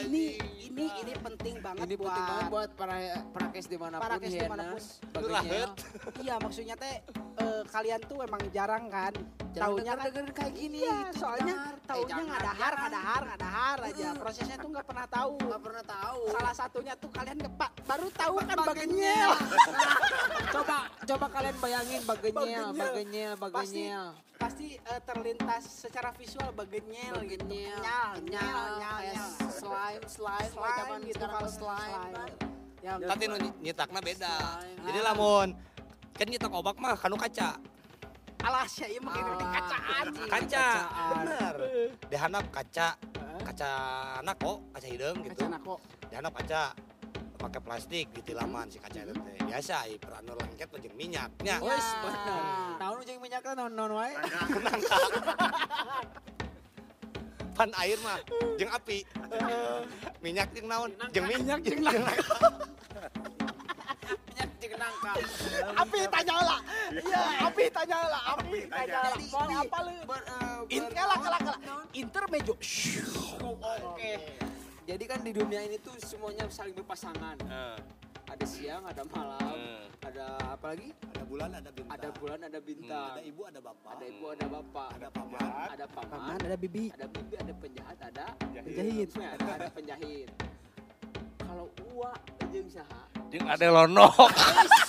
Ini 0.04 0.36
ini 0.74 0.84
ini 0.90 1.12
penting 1.22 1.54
banget 1.62 1.86
Ini 1.86 1.94
buat 1.96 2.10
penting 2.10 2.26
banget 2.26 2.50
buat 2.50 2.70
para 2.74 2.96
parakes 3.30 3.66
di 3.70 3.76
mana 3.78 3.96
pun. 4.02 4.04
Parakes 4.04 4.30
Hiena, 4.32 4.42
di 4.42 4.50
mana 4.50 4.64
pun. 4.74 5.22
Raheut. 5.30 5.70
Iya 6.18 6.34
maksudnya 6.42 6.74
teh 6.74 6.94
eh, 7.14 7.62
kalian 7.70 8.00
tuh 8.04 8.18
emang 8.26 8.42
jarang 8.50 8.90
kan 8.90 9.14
taunya 9.54 9.92
kan 9.94 10.06
denger 10.10 10.32
kayak 10.34 10.52
gini. 10.58 10.78
Iya, 10.82 10.96
itu 10.98 11.12
soalnya. 11.22 11.54
Eh, 11.54 11.74
taunya 11.86 12.08
jangan, 12.10 12.24
nggak 12.26 12.42
dahar, 12.42 12.54
jangan. 12.58 12.74
nggak 12.74 12.92
dahar, 12.92 13.20
nggak 13.24 13.40
dahar 13.40 13.76
aja. 13.86 14.08
Prosesnya 14.18 14.56
tuh 14.58 14.68
nggak 14.74 14.86
pernah 14.86 15.06
tahu. 15.06 15.34
Nggak 15.38 15.62
pernah 15.62 15.84
tahu. 15.84 16.20
Salah 16.34 16.54
satunya 16.54 16.94
tuh 16.98 17.10
kalian 17.12 17.38
kepak 17.38 17.70
baru 17.84 18.08
tahu 18.10 18.34
kan 18.42 18.56
bagenyel. 18.64 19.30
coba 20.54 20.78
coba 21.04 21.26
kalian 21.30 21.56
bayangin 21.62 22.00
bagenyel, 22.06 22.64
Bagenyel. 22.74 23.32
bagenyel, 23.38 24.04
Pasti 24.34 24.76
eh, 24.76 25.00
terlintas 25.06 25.62
secara 25.64 26.10
visual 26.14 26.50
bagenyel 26.52 27.16
gitu. 27.28 27.44
Nyal, 27.46 28.12
nyal, 28.28 28.64
nyal, 28.82 28.98
slime, 29.50 30.04
slime, 30.10 30.50
Slime 30.50 31.02
gitu 31.06 31.24
kalau 31.24 31.48
slime. 31.48 32.30
Ya, 32.84 33.00
Tapi 33.00 33.22
nu 33.32 33.36
nyetakna 33.64 34.00
beda. 34.04 34.60
Jadi 34.60 34.98
lamun 35.00 35.56
kan 36.14 36.26
nyetak 36.28 36.52
obak 36.52 36.76
mah 36.76 36.94
kanu 37.00 37.16
kaca. 37.16 37.56
Alas 38.44 38.72
ya 38.76 38.86
iya 38.92 39.00
mungkin 39.00 39.24
Ah, 39.24 39.48
kacaan. 39.56 40.04
anjing, 40.12 40.28
Kaca. 40.28 40.66
Bener. 41.16 41.54
Dihanap 42.12 42.44
kaca. 42.52 42.88
Kaca 43.44 43.70
anak 44.20 44.36
kok, 44.36 44.58
kaca 44.76 44.86
hideung 44.88 45.18
gitu. 45.24 45.32
Kacaan 45.48 45.56
aku. 45.56 45.74
Dihanap 46.12 46.32
kaca 46.36 46.62
pakai 47.40 47.60
plastik 47.60 48.06
di 48.12 48.20
tilaman 48.24 48.68
si 48.68 48.76
kaca 48.80 49.04
itu. 49.04 49.12
Biasa 49.48 49.88
i 49.88 49.96
peranur 49.96 50.36
lengket 50.36 50.68
jeung 50.80 50.96
minyaknya. 50.96 51.56
Wes 51.64 51.86
bener. 52.04 52.42
Tahun 52.80 52.98
jeung 53.08 53.20
minyakna 53.24 53.52
naon 53.56 53.72
naon 53.72 53.92
wae. 53.96 54.12
Pan 57.54 57.70
air 57.80 57.98
mah 58.04 58.18
jeung 58.60 58.72
api. 58.72 58.98
Minyak 60.20 60.52
jeung 60.52 60.68
naon? 60.68 60.90
Jeung 61.12 61.26
minyak 61.28 61.60
jeung 61.64 61.80
Minyak 61.80 62.16
Api 65.74 66.00
tanya 66.06 66.36
lah. 66.38 66.60
Iya, 66.92 67.22
api 67.44 67.64
tanya 67.70 67.98
lah. 68.06 68.22
Api 68.34 68.58
tanya 68.66 68.98
lah. 69.02 69.16
Ini 69.16 69.54
apa 69.58 69.78
lu? 69.80 69.92
eh, 69.92 70.58
In 70.70 70.82
ber- 70.82 70.92
kalah 70.92 71.18
kalah 71.18 71.40
kalah. 71.40 71.60
Intermejo. 71.92 72.54
Oke. 73.40 74.12
Jadi 74.84 75.04
kan 75.08 75.20
di 75.20 75.32
dunia 75.32 75.60
ini 75.62 75.76
tuh 75.78 75.96
semuanya 75.98 76.44
saling 76.46 76.74
berpasangan. 76.74 77.36
Eh, 77.40 77.78
Ada 78.24 78.44
siang, 78.44 78.82
ada 78.82 79.04
malam, 79.06 79.52
eh. 79.52 79.84
ada 80.00 80.24
apa 80.50 80.72
lagi? 80.72 80.96
Ada 81.12 81.24
bulan, 81.24 81.50
ada 81.54 81.70
bintang. 81.70 81.92
Ada 81.92 82.08
bulan, 82.10 82.38
ada 82.42 82.58
bintang. 82.58 83.10
Ada 83.12 83.22
ibu, 83.22 83.42
ada 83.44 83.60
bapak. 83.60 83.90
Ada 83.94 84.04
ibu, 84.08 84.24
ada 84.26 84.46
bapak. 84.48 84.88
Ada 84.90 85.08
paman. 85.12 85.66
Ada 85.70 85.86
paman. 85.86 86.08
Paman 86.10 86.38
ada 86.40 86.56
bibi. 86.56 86.84
Ada 86.88 87.06
bibi, 87.06 87.34
ada 87.36 87.52
penjahat, 87.54 87.98
ada 88.00 88.24
Penjahit. 88.40 89.08
ada, 89.12 89.52
ada 89.54 89.68
penjahit. 89.70 90.28
Kalau 91.54 91.70
uwa 91.94 92.10
jeung 92.50 92.66
saha? 92.66 93.06
Jeung 93.30 93.46
ade 93.46 93.70
lonok. 93.70 94.26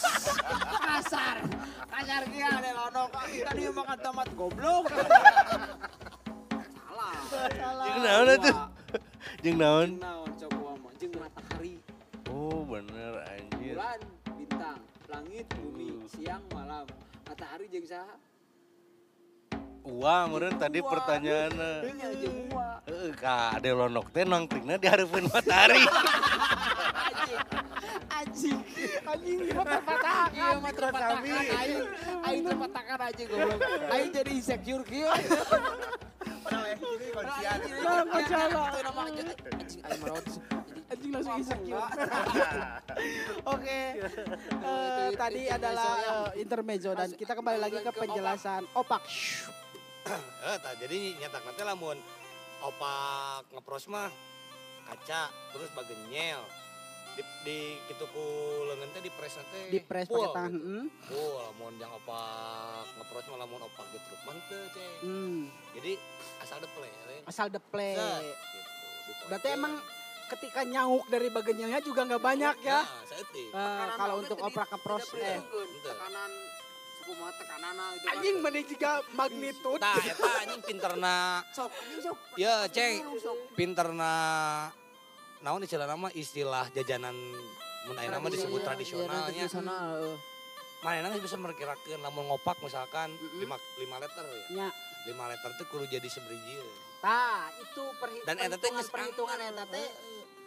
Kasar. 0.90 1.38
Kasar 1.86 2.26
kia 2.34 2.50
ada 2.58 2.74
lonok. 2.74 3.14
Kita 3.30 3.54
dia 3.54 3.70
makan 3.70 3.98
tomat 4.02 4.26
goblok. 4.34 4.90
Salah. 6.74 7.14
Jeung 7.86 8.02
naon 8.02 8.34
atuh? 8.34 8.58
Jeung 9.46 9.58
naon? 9.62 9.90
Jeung 9.94 10.02
naon 10.02 10.30
coba 10.42 10.74
mah? 10.82 10.94
Jeung 10.98 11.14
matahari, 11.22 11.78
Oh, 12.34 12.66
bener 12.66 13.14
anjir. 13.30 13.78
bulan, 13.78 14.02
bintang, 14.34 14.82
langit, 15.06 15.46
bumi, 15.54 16.02
siang, 16.18 16.42
malam. 16.50 16.90
Matahari 17.30 17.70
jeung 17.70 17.86
saha? 17.86 18.18
Uang 19.86 20.26
meureun 20.34 20.58
tadi 20.58 20.82
Uwa. 20.82 20.90
pertanyaanna. 20.90 21.72
Nya 21.86 22.10
jeung 22.18 22.38
uwa. 22.50 22.68
Heeh, 22.90 23.10
ka 23.14 23.54
ade 23.54 23.70
lonok 23.70 24.10
teh 24.10 24.26
nongkrongna 24.26 24.82
di 24.82 24.88
hareupeun 24.90 25.30
matahari. 25.30 25.78
Anjing. 27.06 27.42
Anjing. 28.10 28.58
Anjing 29.06 29.38
motor 29.54 29.82
patah. 29.86 30.26
Iya 30.34 30.48
mah 30.58 30.72
terpatahkan 30.74 31.22
aing. 31.22 31.86
Aing 32.26 32.44
terpatahkan 32.44 32.98
aja 33.00 33.24
goblok. 33.30 33.60
Aing 33.94 34.10
jadi 34.10 34.32
insecure 34.34 34.84
kieu. 34.84 35.06
Kocak. 37.14 37.54
Itu 37.62 37.86
nama 38.82 39.02
aja 39.06 39.22
anjing 39.54 39.82
aing 39.86 40.00
merawat. 40.02 40.26
Anjing 40.86 41.12
langsung 41.14 41.36
insecure. 41.38 41.86
Oke. 43.54 43.80
Eh, 44.66 45.10
tadi 45.14 45.42
adalah 45.48 45.92
eh, 46.02 46.42
intermezzo 46.42 46.92
dan 46.92 47.10
kita 47.12 47.34
kembali 47.34 47.60
lagi 47.60 47.78
ke 47.78 47.84
Ke 47.84 47.90
opak. 47.92 48.02
penjelasan 48.02 48.62
opak. 48.74 49.02
Eh, 50.06 50.58
tah, 50.62 50.74
jadi 50.78 51.18
nyetak 51.18 51.42
nanti 51.42 51.66
lamun 51.66 51.98
opak 52.62 53.50
ngepros 53.50 53.90
mah 53.90 54.14
kaca 54.86 55.34
terus 55.50 55.70
bagenyel 55.74 56.46
di 57.18 57.24
di 57.42 57.60
kitu 57.90 58.06
ku 58.14 58.26
leungeun 58.70 58.92
teh 58.94 59.02
di 59.02 59.10
pres 59.10 59.40
teh 59.40 59.66
Di 59.72 59.80
press 59.82 60.06
pakai 60.06 60.30
tangan. 60.30 60.52
gitu. 60.54 60.62
Hmm. 60.62 60.86
Full 61.10 61.34
lamun 61.42 61.74
yang 61.82 61.92
opak 61.96 62.86
ngepros 63.02 63.26
mah 63.34 63.38
lamun 63.42 63.62
opak 63.66 63.86
di 63.90 63.98
truk 63.98 64.22
mah 64.22 64.36
teu 64.46 64.62
teh. 64.78 64.92
Hmm. 65.02 65.50
Jadi 65.74 65.92
asal 66.38 66.58
deple 66.62 66.86
we. 66.86 67.18
Asal 67.26 67.48
deple. 67.50 67.90
Gitu. 67.98 69.24
Berarti 69.26 69.48
teh. 69.50 69.58
emang 69.58 69.74
ketika 70.26 70.62
nyauk 70.66 71.06
dari 71.10 71.28
bagenyelnya 71.34 71.80
juga 71.82 72.02
nggak 72.06 72.22
banyak 72.22 72.56
ya. 72.62 72.82
Nah. 72.86 73.90
Eh, 73.90 73.90
kalau 73.98 74.16
untuk 74.22 74.38
oprak 74.38 74.70
ngepros 74.70 75.18
eh 75.18 75.42
tekanan 75.82 76.32
suku 77.06 77.22
mah 77.22 77.30
tekanana 77.38 77.86
itu 77.94 78.06
anjing 78.10 78.36
mending 78.42 78.66
juga 78.66 78.92
magnitud. 79.14 79.78
Tah 79.78 79.94
eta 80.02 80.30
anjing 80.42 80.62
pinterna 80.66 81.46
sok 81.54 81.70
anjing 81.70 82.02
sok. 82.02 82.18
ya 82.34 82.66
ceng. 82.68 83.06
pinterna 83.54 84.14
naon 85.46 85.62
istilah 85.62 85.86
nama 85.86 86.10
istilah 86.12 86.66
jajanan 86.74 87.14
mun 87.86 87.96
ayeuna 87.96 88.18
mah 88.18 88.34
disebut 88.34 88.58
Iya, 88.58 88.66
tradisionalnya. 88.66 89.46
iya, 89.46 89.46
mana 90.82 91.06
nang 91.06 91.18
bisa 91.18 91.38
memperkirakan 91.38 92.02
lamun 92.02 92.26
ngopak 92.26 92.58
misalkan 92.62 93.14
Mm-mm. 93.14 93.46
5 93.46 93.54
lima 93.80 93.96
liter 94.02 94.26
ya. 94.26 94.42
Nya. 94.50 94.68
5 95.06 95.14
liter 95.30 95.50
tuh 95.58 95.66
kudu 95.70 95.86
jadi 95.86 96.10
seberiji 96.10 96.58
Tah, 96.98 97.54
itu 97.56 97.86
perhi- 98.02 98.26
Dan 98.26 98.42
eta 98.42 98.58
teh 98.58 98.70
perhitungan 98.70 98.86
perhitungan 98.90 99.38
eta 99.40 99.66
teh 99.70 99.88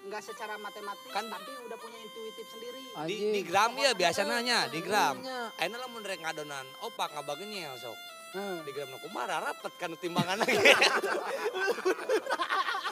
nggak 0.09 0.23
secara 0.25 0.57
matematis 0.57 1.05
Kan- 1.12 1.29
tapi 1.29 1.53
udah 1.62 1.77
punya 1.77 1.99
intuitif 2.01 2.47
sendiri. 2.49 2.81
di, 3.05 3.16
di 3.31 3.40
gram 3.44 3.77
ya 3.77 3.92
biasa 3.92 4.25
nanya 4.25 4.66
di 4.66 4.81
gram. 4.81 5.21
Iya. 5.21 5.53
ayeuna 5.55 5.77
lamun 5.79 6.03
rek 6.03 6.18
ngadonan. 6.18 6.66
Opak 6.83 7.12
ngabagenyel 7.12 7.77
sok. 7.77 7.99
Heeh. 8.29 8.57
di 8.64 8.71
gram 8.73 8.88
kumaha 8.99 9.40
rapet 9.40 9.73
kan 9.77 9.92
timbangan 9.97 10.40
lagi. 10.40 10.57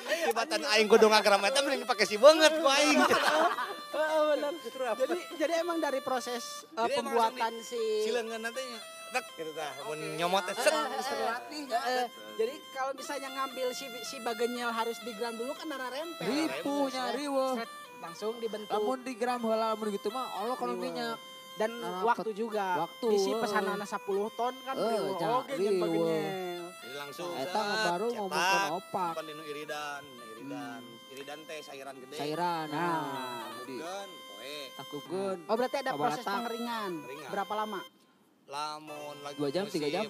Tibatan 0.06 0.62
aing 0.66 0.86
kudu 0.86 1.06
ngagram 1.06 1.42
eta 1.44 1.60
mending 1.60 1.82
dipake 1.82 2.04
si 2.04 2.16
beungeut 2.16 2.54
ku 2.56 2.66
aing. 2.66 2.98
Heeh, 2.98 4.20
bener. 4.32 4.52
Jadi 4.96 5.18
jadi 5.36 5.52
emang 5.60 5.78
dari 5.78 6.00
proses 6.00 6.66
eh, 6.68 6.84
Jadi 6.84 6.94
pembuatan 6.94 7.52
si 7.60 7.80
si 8.02 8.10
leungeun 8.10 8.42
nanti 8.42 8.60
nya 8.60 8.80
tek 9.06 9.24
gitu 9.34 9.54
tah 9.54 9.70
mun 9.86 9.98
nyomot 10.18 10.42
teh 10.44 10.52
ya. 10.52 10.62
set 10.66 10.74
Jadi 12.36 12.54
kalau 12.70 12.92
misalnya 12.92 13.28
ngambil 13.32 13.68
si 13.72 13.84
si 14.02 14.16
bagenyel 14.20 14.68
harus 14.68 15.00
digram 15.00 15.34
dulu 15.34 15.52
kan 15.52 15.66
nara 15.66 15.88
rempel. 15.88 16.20
Ripunya 16.22 17.04
riweuh. 17.10 17.56
Set, 17.56 17.70
langsung 17.98 18.36
dibentuk. 18.36 18.70
Lamun 18.70 19.00
di 19.00 19.12
gram 19.12 19.40
heula 19.40 19.72
lamun 19.72 19.88
gitu 19.88 20.08
mah 20.08 20.28
Allah 20.34 20.52
Riweuh. 20.54 20.76
minyak. 20.76 21.16
dan 21.56 21.72
Nah, 21.72 22.04
waktu 22.04 22.36
juga. 22.36 22.84
waktu, 22.84 23.06
Bisi 23.08 23.32
eh. 23.32 23.40
pesanan 23.40 23.80
10 23.80 23.88
ton 24.30 24.52
kan 24.60 24.76
riweuh. 24.76 25.16
jangan 25.16 25.40
Oke 25.40 25.54
jeung 25.56 25.80
bagenyel. 25.80 26.68
jadi 26.68 26.94
langsung 26.94 27.30
Eta 27.32 27.48
set, 27.56 27.80
baru 27.88 28.06
cetak. 28.06 28.18
ngomongkeun 28.18 28.72
opak. 28.76 29.12
Pan 29.16 29.24
dinu 29.24 29.42
iridan, 29.46 30.02
iridan, 30.36 30.80
iridan 31.08 31.38
teh 31.42 31.58
cairan 31.64 31.94
gede. 31.96 32.14
Cairan. 32.14 32.66
Nah. 32.68 33.00
Nah, 33.00 33.64
di 33.64 33.76
Kan, 33.80 34.08
poe. 34.28 34.56
takupkeun. 34.76 35.38
Oh 35.42 35.54
berarti 35.56 35.76
ada 35.78 35.92
proses 35.94 36.20
pengeringan. 36.22 36.90
Pengeringan. 36.94 37.30
Berapa 37.32 37.52
lama? 37.56 37.80
Lamun 38.46 39.16
lagi 39.24 39.36
Dua 39.36 39.48
jam, 39.48 39.64
tiga 39.66 39.88
jam? 39.90 40.04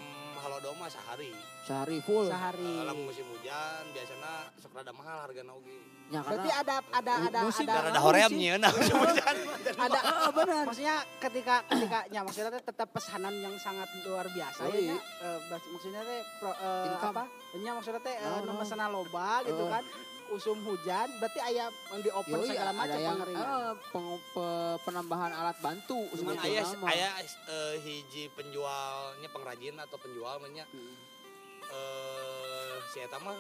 Musim 0.47 0.63
Halodoma 0.63 0.87
sehari. 0.87 1.31
Sehari 1.67 1.99
full. 2.01 2.31
Sehari. 2.31 2.63
Eh, 2.63 2.85
lamun 2.87 3.11
musim 3.11 3.27
hujan 3.27 3.83
biasanya 3.91 4.33
sok 4.57 4.71
rada 4.73 4.93
mahal 4.95 5.27
harga 5.27 5.43
oge. 5.43 5.79
Ya, 6.07 6.23
Berarti 6.23 6.51
ada 6.55 6.75
ada 6.87 7.13
ada 7.19 7.39
Musik 7.43 7.67
ada 7.67 7.91
Ada 7.91 7.99
horeamnya 7.99 8.55
nah. 8.63 8.71
ada 8.71 9.99
benar. 10.39 10.63
Maksudnya 10.65 10.97
ketika 11.19 11.67
ketika 11.67 11.99
ya 12.07 12.23
maksudnya 12.23 12.51
teh 12.55 12.63
tetap 12.63 12.89
pesanan 12.95 13.35
yang 13.35 13.59
sangat 13.59 13.91
luar 14.07 14.31
biasa 14.31 14.61
Oh, 14.63 14.71
ya. 14.71 14.79
iya. 14.79 14.95
nya. 14.95 14.99
Eh, 15.03 15.39
bas- 15.51 15.67
maksudnya 15.67 16.01
teh 16.07 16.21
eh, 16.47 16.95
apa? 17.03 17.25
Nya 17.59 17.71
maksudnya 17.75 17.99
teh 17.99 18.15
Oh, 18.23 18.39
no. 18.47 18.55
pesanan 18.55 18.89
loba 18.95 19.43
gitu 19.43 19.59
Oh. 19.59 19.67
kan. 19.67 19.83
Usum 20.29 20.59
hujan 20.61 21.07
berarti 21.17 21.39
aya 21.41 21.71
yang 21.71 22.01
di 22.01 22.11
open 22.11 22.35
Yoi, 22.37 22.49
segala 22.49 22.71
macam 22.71 22.99
yang 22.99 23.15
pengeringan. 23.17 23.47
eh, 23.47 23.75
peng- 23.89 24.23
pe- 24.29 24.79
penambahan 24.83 25.33
alat 25.33 25.57
bantu 25.59 26.01
Cuman 26.13 26.35
ayah 26.43 26.67
ayah 26.89 27.13
eh, 27.23 27.75
hiji 27.79 28.27
penjualnya 28.31 29.29
pengrajin 29.29 29.79
atau 29.79 29.97
penjual 29.97 30.37
nya 30.49 30.67
Hmm. 30.67 30.95
eh 31.67 32.75
si 32.87 32.99
eta 32.99 33.19
mah 33.19 33.35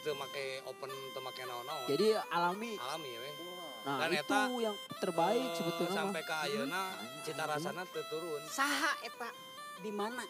teu 0.00 0.14
make 0.14 0.64
open 0.64 0.88
teu 1.12 1.20
make 1.20 1.40
naon-naon. 1.40 1.86
Jadi 1.86 2.06
alami. 2.30 2.72
alami 2.74 3.08
ya 3.08 3.20
weh. 3.20 3.34
Nah, 3.80 3.96
Dan 3.98 4.10
itu 4.12 4.20
eta, 4.22 4.40
yang 4.60 4.76
terbaik 4.94 5.40
Eh, 5.42 5.56
sebetulnya 5.56 5.94
sampai 5.94 6.20
ke 6.20 6.34
ayeuna 6.42 6.82
Hmm. 6.90 7.20
cita 7.22 7.44
rasana 7.44 7.82
teu 7.86 8.04
turun 8.06 8.42
Saha 8.46 8.92
eta 9.02 9.28
di 9.78 9.90
mana? 9.90 10.24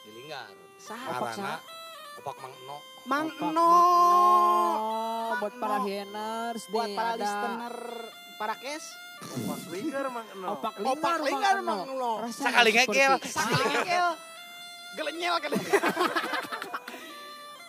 di 0.00 0.10
Linggar. 0.12 0.52
Saha 0.76 1.08
Karena 1.10 1.56
opak 2.14 2.36
Mang 2.38 2.54
No. 2.62 2.76
Mang 3.04 3.26
Opak 3.26 3.40
No. 3.40 3.52
Mang 3.52 3.52
No. 3.52 3.68
Buat 5.44 5.54
para 5.60 5.76
hieners 5.84 6.62
Buat 6.72 6.88
nih, 6.88 6.96
para 6.96 7.10
ada 7.10 7.20
listener 7.20 7.76
para 8.34 8.54
kes. 8.56 8.84
Opak 9.24 9.60
lingkar 9.70 10.06
mang 10.10 10.26
no. 10.36 10.46
Opak 10.58 10.72
Opak 10.74 11.16
lingkar, 11.22 11.22
lingkar 11.22 11.56
Mang 11.60 11.86
No. 11.86 12.12
Seperti- 12.28 12.72
ngegel. 12.74 13.12
Sakit 13.22 13.62
ngegel. 13.62 14.08
Gelenyel 14.94 15.34
kan. 15.38 15.50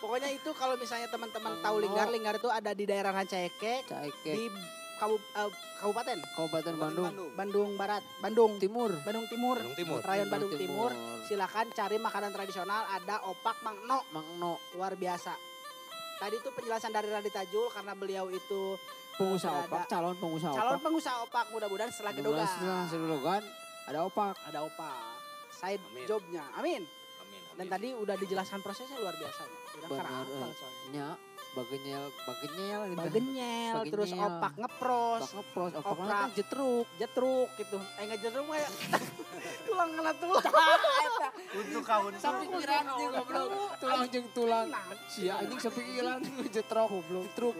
Pokoknya 0.01 0.29
itu 0.29 0.49
kalau 0.53 0.75
misalnya 0.75 1.07
teman-teman 1.07 1.53
tahu. 1.61 1.75
Linggar, 1.81 2.07
Linggar 2.09 2.35
itu 2.37 2.45
ada 2.45 2.71
di 2.71 2.85
daerah 2.85 3.09
Rancaike 3.09 3.81
Caike, 3.83 4.31
di 4.31 4.45
Kabu- 4.95 5.17
eh, 5.17 5.49
Kabupaten 5.81 6.17
Kabupaten 6.33 6.73
Bandung. 6.77 7.09
Bandung 7.33 7.69
Barat, 7.75 8.03
Bandung 8.21 8.57
Timur. 8.57 8.93
Bandung 9.01 9.25
Timur, 9.27 9.57
Bandung 9.57 9.75
Timur. 9.75 9.99
Rayon 10.01 10.27
Bandung 10.29 10.53
Timur. 10.53 10.91
Timur. 10.91 11.23
Silakan 11.25 11.67
cari 11.73 11.97
makanan 11.97 12.31
tradisional 12.31 12.85
ada 12.85 13.21
opak 13.25 13.57
Mang 13.61 13.77
No 13.85 14.01
Mang 14.11 14.27
No, 14.37 14.61
luar 14.73 14.93
biasa. 14.93 15.33
Tadi 16.15 16.35
itu 16.35 16.49
penjelasan 16.49 16.89
dari 16.89 17.07
Radita 17.07 17.43
Jul 17.45 17.67
karena 17.69 17.91
beliau 17.91 18.25
itu 18.29 18.79
pengusaha 19.15 19.51
Ada- 19.53 19.67
opak, 19.67 19.83
calon 19.85 20.15
pengusaha 20.15 20.53
calon 20.53 20.73
opak. 20.73 20.83
pengusaha 20.83 21.17
opak 21.21 21.45
mudah-mudahan 21.49 21.87
setelah 21.89 22.11
Mudah-mudahan 22.13 22.47
kedogan 22.47 22.57
Setelah 22.57 22.83
sedogan 22.87 23.43
ada 23.85 23.99
opak. 24.03 24.33
ada 24.43 24.59
opak. 24.63 24.97
Side 25.51 25.83
Amin. 25.85 26.05
jobnya. 26.05 26.43
Amin. 26.53 26.81
Amin. 27.21 27.41
Dan 27.53 27.61
amin. 27.61 27.71
tadi 27.71 27.87
udah 27.93 28.15
dijelaskan 28.15 28.59
prosesnya 28.59 28.97
luar 28.97 29.13
biasa. 29.13 29.43
Udah 29.75 29.87
Benar, 29.87 30.03
karena 30.03 30.47
eh. 30.47 30.53
soalnya. 30.53 30.87
Nya, 30.89 31.07
bagenyel, 31.55 32.03
bagenyel 32.21 32.81
gitu. 32.85 32.99
Bagenyel, 32.99 33.75
terus 33.87 34.09
Bagenyel. 34.11 34.27
opak 34.29 34.53
ngepros, 34.55 35.21
Opak 35.23 35.33
ngepros, 35.33 35.71
opak 35.73 35.91
Oprak. 35.95 36.09
kan 36.11 36.29
jetruk. 36.35 36.87
jetruk 36.95 37.49
gitu. 37.55 37.77
Eh 37.79 38.03
enggak 38.03 38.19
jetruk 38.21 38.45
mah 38.45 38.57
ya. 38.59 38.69
tulang 39.67 39.89
kena 39.91 40.13
tulang. 40.15 40.53
Untuk 41.55 41.83
kawin 41.83 42.13
Sapikiran 42.15 42.83
anjing 42.85 43.11
goblok. 43.11 43.49
Tulang 43.79 44.01
jeung 44.11 44.27
tulang. 44.31 44.67
Sia 45.07 45.33
anjing 45.39 45.59
sapikiran 45.59 46.19
jetrok 46.51 46.87
goblok. 46.91 47.23
Jetruk. 47.31 47.55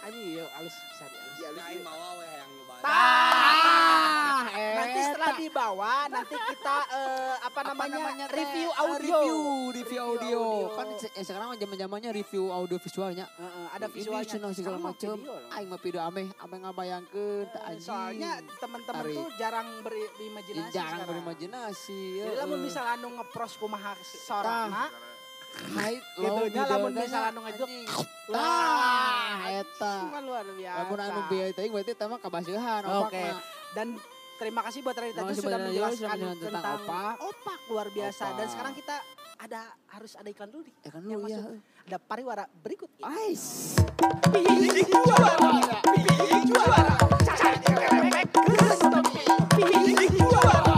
Anjing 0.00 0.32
yuk 0.34 0.48
alus 0.54 0.72
bisa 0.74 1.04
dialus. 1.36 1.60
Aing 1.62 1.82
mawa 1.82 2.08
we 2.16 2.26
yang 2.26 2.50
nyobain. 2.50 2.82
Tah. 2.82 3.48
Eh, 4.50 4.72
Nanti 4.74 5.00
setelah 5.04 5.36
dibawa 5.36 5.92
nanti 6.08 6.32
kita 6.34 6.76
eh, 6.90 7.34
apa 7.38 7.60
namanya, 7.62 7.96
teh? 8.26 8.34
review 8.34 8.68
Eh, 8.68 8.82
audio. 8.82 9.18
Review, 9.20 9.38
review 9.70 9.76
Review 9.76 10.00
audio. 10.02 10.40
Kan 10.74 10.88
se- 10.96 11.12
eh, 11.12 11.22
sekarang 11.22 11.54
zaman-zamannya 11.54 12.10
review 12.10 12.48
audio 12.48 12.76
visualnya. 12.76 13.28
Heeh, 13.30 13.66
ada 13.70 13.86
Ini 13.86 13.94
visualnya 13.94 14.26
cenah 14.26 14.50
segala 14.50 14.76
loh. 14.80 14.96
Aing 15.50 15.68
mah 15.68 15.78
video 15.78 16.00
ameh, 16.02 16.26
ameh 16.34 16.58
ngabayangkeun 16.58 17.44
teh 17.46 17.60
Eh, 17.60 17.68
anjing. 17.68 17.84
Soalnya 17.84 18.30
teman-teman 18.56 19.04
tuh 19.12 19.28
jarang 19.36 19.68
berimajinasi 19.80 20.70
jarang 20.70 20.88
sekarang. 20.98 21.06
berimajinasi. 21.06 22.00
Jadi 22.18 22.36
lamun 22.38 22.60
bisa 22.64 22.80
anu 22.82 23.08
ngepros 23.12 23.52
kumaha 23.54 23.92
sorana, 24.02 24.84
High, 25.50 25.98
Gitu 26.00 26.24
low, 26.24 26.46
nya, 26.46 26.62
middle, 26.62 26.70
lamun 26.72 26.90
gana, 26.90 27.02
bisa 27.04 27.18
anu 27.28 27.40
wah, 27.42 27.52
Tah, 28.30 29.38
eta. 29.50 29.94
Cuma 30.06 30.18
luar 30.22 30.46
biasa. 30.46 30.78
Lamun 30.80 30.98
anu 30.98 31.20
biaya 31.28 31.52
teh 31.52 31.66
berarti 31.66 31.90
eta 31.92 32.04
mah 32.06 32.18
kabasihan 32.18 32.82
Oke. 32.82 32.94
opak 32.96 33.12
mah. 33.12 33.40
Dan 33.70 33.86
terima 34.36 34.60
kasih 34.64 34.80
buat 34.80 34.96
itu 34.96 35.20
kasih 35.20 35.42
sudah 35.42 35.58
menjelaskan 35.60 36.16
tentang, 36.38 36.78
opak. 36.80 37.14
opak 37.20 37.58
luar 37.68 37.88
biasa. 37.90 38.24
Dan 38.34 38.46
sekarang 38.48 38.72
kita 38.72 38.96
ada 39.36 39.60
harus 39.88 40.12
ada 40.14 40.28
iklan 40.28 40.48
dulu 40.48 40.62
nih. 40.64 40.74
Ya 40.80 40.90
kan 40.90 41.02
Yang 41.02 41.20
lu 41.20 41.28
ya. 41.28 41.38
masuk. 41.38 41.52
Ada 41.86 41.98
pariwara 41.98 42.44
berikut. 42.60 42.90
Ais. 43.00 43.44
Pilih 44.30 44.84
juara, 44.86 45.78
pilih 45.82 46.42
juara. 46.46 46.94
Cari 47.26 47.58
kelebek. 47.58 48.26
Pilih 49.50 50.10
juara, 50.14 50.69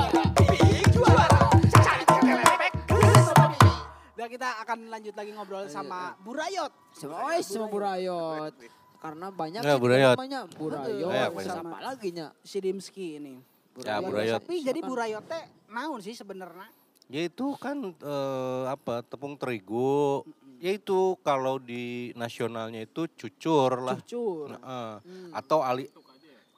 Dan 4.22 4.30
kita 4.30 4.54
akan 4.62 4.86
lanjut 4.86 5.18
lagi 5.18 5.34
ngobrol 5.34 5.66
sama 5.66 6.14
Burayot. 6.22 6.70
Sama 6.94 7.26
Ais 7.26 7.42
sama 7.42 7.66
Burayot. 7.66 8.54
Karena 9.02 9.34
banyak 9.34 9.66
Ya, 9.66 9.74
sih 9.74 9.82
Burayot. 9.82 10.14
namanya 10.14 10.40
Burayot. 10.46 11.10
Ya, 11.10 11.26
apa 11.26 11.78
lagi 11.82 12.14
nya? 12.14 12.30
Si 12.46 12.62
Dimski 12.62 13.18
ini. 13.18 13.42
Ya, 13.82 13.98
Burayot. 13.98 14.38
biasa. 14.38 14.46
Tapi 14.46 14.54
jadi 14.62 14.78
Burayot 14.78 15.26
teh 15.26 15.42
naon 15.66 15.98
sih 15.98 16.14
sebenarnya? 16.14 16.70
Ya 17.10 17.26
itu 17.26 17.58
kan 17.58 17.82
eh, 17.90 18.64
apa 18.70 19.02
tepung 19.02 19.34
terigu. 19.34 20.22
Ya 20.62 20.70
itu 20.70 21.18
kalau 21.18 21.58
di 21.58 22.14
nasionalnya 22.14 22.86
itu 22.86 23.10
cucur 23.18 23.74
lah. 23.82 23.98
Cucur. 23.98 24.54
Nah, 24.54 24.62
eh, 24.62 24.94
Hmm. 25.02 25.30
Atau 25.34 25.66
ali 25.66 25.90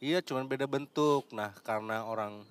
Iya 0.04 0.20
cuman 0.20 0.44
beda 0.44 0.68
bentuk. 0.68 1.32
Nah 1.32 1.48
karena 1.64 2.04
orang 2.04 2.44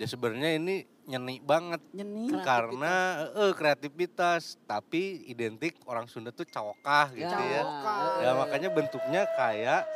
ya 0.00 0.08
sebenarnya 0.08 0.56
ini 0.56 0.88
nyeni 1.08 1.40
banget 1.40 1.80
Nyeni. 1.96 2.28
karena 2.44 3.24
eh, 3.32 3.52
kreativitas 3.56 4.60
tapi 4.68 5.24
identik 5.24 5.80
orang 5.88 6.04
Sunda 6.04 6.28
tuh 6.36 6.44
cawokah 6.44 7.16
gitu 7.16 7.32
ya. 7.32 7.64
Cawokah. 7.64 8.20
Ya 8.20 8.30
makanya 8.36 8.68
bentuknya 8.68 9.22
kayak 9.32 9.88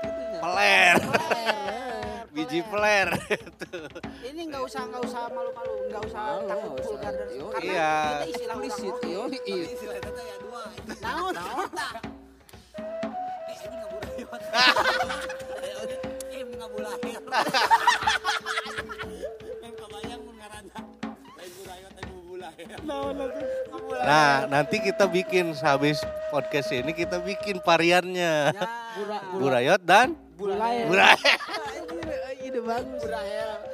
gitu 0.00 0.20
nya. 0.32 0.40
peler, 0.40 0.96
biji 2.32 2.64
peler. 2.64 3.08
Ini 4.24 4.40
nggak 4.48 4.62
usah 4.64 4.88
nggak 4.88 5.02
usah 5.04 5.28
malu-malu, 5.28 5.74
nggak 5.92 6.02
usah 6.08 6.22
Malu, 6.24 6.48
takut 6.48 6.64
nggak 6.64 6.80
usah. 6.80 6.88
vulgar 6.88 7.14
karena 7.52 7.68
iya. 7.68 7.92
kita 8.00 8.26
istilah 8.32 8.56
orang 8.56 9.04
yo. 9.04 9.22
Iya. 9.44 9.68
Naon? 11.04 11.34
Nah 24.00 24.46
nanti 24.48 24.80
kita 24.80 25.04
bikin 25.06 25.52
sehabis 25.52 26.00
podcast 26.30 26.70
ini 26.72 26.94
kita 26.94 27.20
bikin 27.20 27.58
variannya. 27.62 28.54
Bura, 28.96 29.18
Burayot 29.36 29.82
dan. 29.82 30.16
Burayot. 30.38 30.88
Ide 32.46 32.60
bagus. 32.64 33.02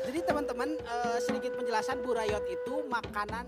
Jadi 0.07 0.19
teman-teman 0.27 0.69
eh, 0.75 1.19
sedikit 1.23 1.55
penjelasan 1.57 2.03
burayot 2.03 2.45
itu 2.51 2.75
makanan 2.91 3.47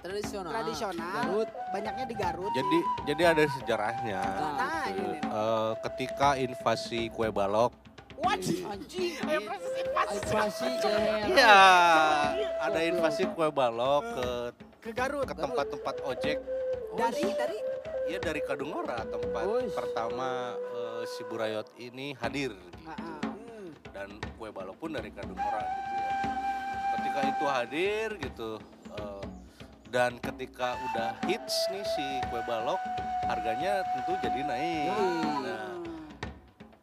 tradisional. 0.00 0.52
tradisional. 0.52 1.16
Garut. 1.24 1.48
Banyaknya 1.72 2.04
di 2.08 2.16
Garut. 2.16 2.52
Jadi 2.52 2.78
jadi 3.08 3.22
ada 3.36 3.44
sejarahnya. 3.58 4.22
Nah. 4.22 4.86
Eh, 4.90 5.72
ketika 5.88 6.36
invasi 6.36 7.08
kue 7.12 7.28
balok, 7.32 7.72
Wajib. 8.20 8.56
Anjing. 8.68 9.16
Ayo 9.24 9.40
proses 9.42 9.72
invasi. 9.76 10.16
Invasi 10.20 10.68
iya 11.30 11.60
ada 12.60 12.80
invasi 12.84 13.22
kue 13.32 13.48
balok 13.48 14.04
ke 14.12 14.28
Ke 14.80 14.90
Garut. 14.92 15.24
ke 15.24 15.34
tempat-tempat 15.34 15.96
ojek. 16.04 16.38
Dari 16.94 17.26
dari 17.32 17.58
Iya 18.10 18.18
dari 18.18 18.42
Kadungora 18.42 19.06
tempat 19.06 19.44
Uish. 19.46 19.70
pertama 19.70 20.52
eh, 20.74 21.02
si 21.06 21.22
Burayot 21.24 21.68
ini 21.78 22.10
hadir 22.18 22.50
gitu. 22.50 22.78
Ah, 22.82 22.98
ah. 22.98 23.22
Hmm. 23.22 23.70
dan 23.94 24.08
kue 24.34 24.50
balok 24.50 24.76
pun 24.76 24.90
dari 24.90 25.14
Kadungora 25.14 25.62
gitu 25.62 25.94
ya. 25.94 26.10
Ketika 26.90 27.20
itu 27.22 27.44
hadir 27.46 28.08
gitu 28.18 28.50
eh, 28.98 29.24
dan 29.88 30.18
ketika 30.18 30.74
udah 30.90 31.14
hits 31.24 31.54
nih 31.70 31.86
si 31.86 32.06
kue 32.28 32.42
balok 32.44 32.82
harganya 33.24 33.86
tentu 33.94 34.12
jadi 34.18 34.40
naik. 34.42 34.90
Yoi. 34.90 35.14
Nah, 35.46 35.70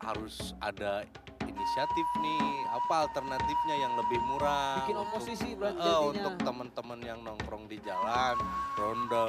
harus 0.08 0.56
ada 0.58 1.04
inisiatif 1.44 2.08
nih 2.18 2.40
apa 2.70 2.96
alternatifnya 3.04 3.76
yang 3.78 3.94
lebih 3.96 4.20
murah 4.24 4.80
Bikin 4.82 4.96
untuk- 4.96 5.12
oposisi 5.14 5.50
berarti 5.54 5.80
jadinya. 5.80 6.08
untuk 6.08 6.34
teman-teman 6.42 7.00
yang 7.02 7.20
nongkrong 7.22 7.66
di 7.66 7.78
jalan 7.82 8.36
ronda 8.74 9.26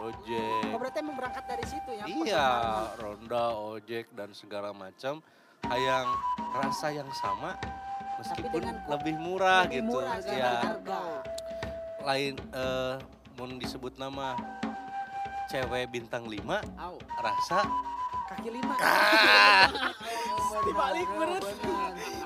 ojek 0.00 0.70
Oh 0.70 0.78
berarti 0.78 0.98
emang 1.00 1.16
berangkat 1.16 1.44
dari 1.46 1.64
situ 1.64 1.90
ya? 1.90 2.04
iya 2.06 2.50
ronda 2.94 3.44
ojek 3.56 4.06
dan 4.12 4.30
segala 4.32 4.70
macam 4.70 5.18
yang 5.68 6.06
rasa 6.52 6.88
yang 6.90 7.10
sama 7.12 7.58
meskipun 8.16 8.62
lebih 8.86 9.14
murah 9.16 9.66
Lebih 9.66 9.74
gitu 9.76 9.92
murah 9.96 10.14
ya 10.22 10.52
harga. 10.60 11.00
lain 12.02 12.34
eh 12.50 12.94
mau 13.34 13.46
disebut 13.50 13.94
nama 13.96 14.36
cewek 15.46 15.90
bintang 15.90 16.24
5 16.24 16.38
Au. 16.76 16.94
rasa 17.18 17.66
kaki 18.30 18.48
lima. 18.54 18.74
Ah. 18.78 19.66
Dibalik 20.66 21.08
bener. 21.10 21.42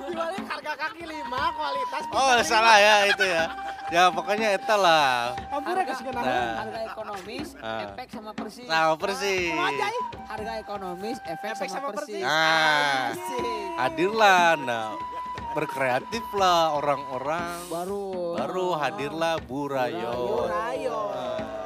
Dibalik 0.05 0.43
harga 0.45 0.73
kaki 0.77 1.03
lima 1.07 1.41
kualitas. 1.57 2.03
Oh 2.13 2.37
salah 2.45 2.77
ya 2.77 2.95
itu 3.09 3.25
ya. 3.25 3.43
Ya 3.93 4.03
pokoknya 4.09 4.57
eta 4.57 4.75
lah. 4.77 5.37
Ampura 5.53 5.81
geus 5.85 6.01
Nah. 6.01 6.65
Harga 6.65 6.79
ekonomis, 6.89 7.47
Ah. 7.61 7.85
efek 7.85 8.07
sama 8.09 8.31
persis. 8.33 8.65
Nah 8.65 8.97
persis. 8.97 9.53
Wajai. 9.53 9.97
Harga 10.25 10.53
ekonomis, 10.57 11.17
efek, 11.21 11.51
Efek 11.53 11.69
sama, 11.69 11.77
sama 11.81 11.89
persis. 11.93 12.21
persis. 12.21 12.25
Nah. 12.25 13.13
Hadirlah 13.77 14.57
nah 14.61 14.87
berkreatif 15.55 16.25
lah 16.35 16.75
orang-orang. 16.75 17.57
Baru. 17.71 18.35
Baru 18.35 18.67
hadirlah 18.75 19.37
Burayo. 19.45 20.13
Burayo. 20.43 20.99
Sedikit 21.15 21.64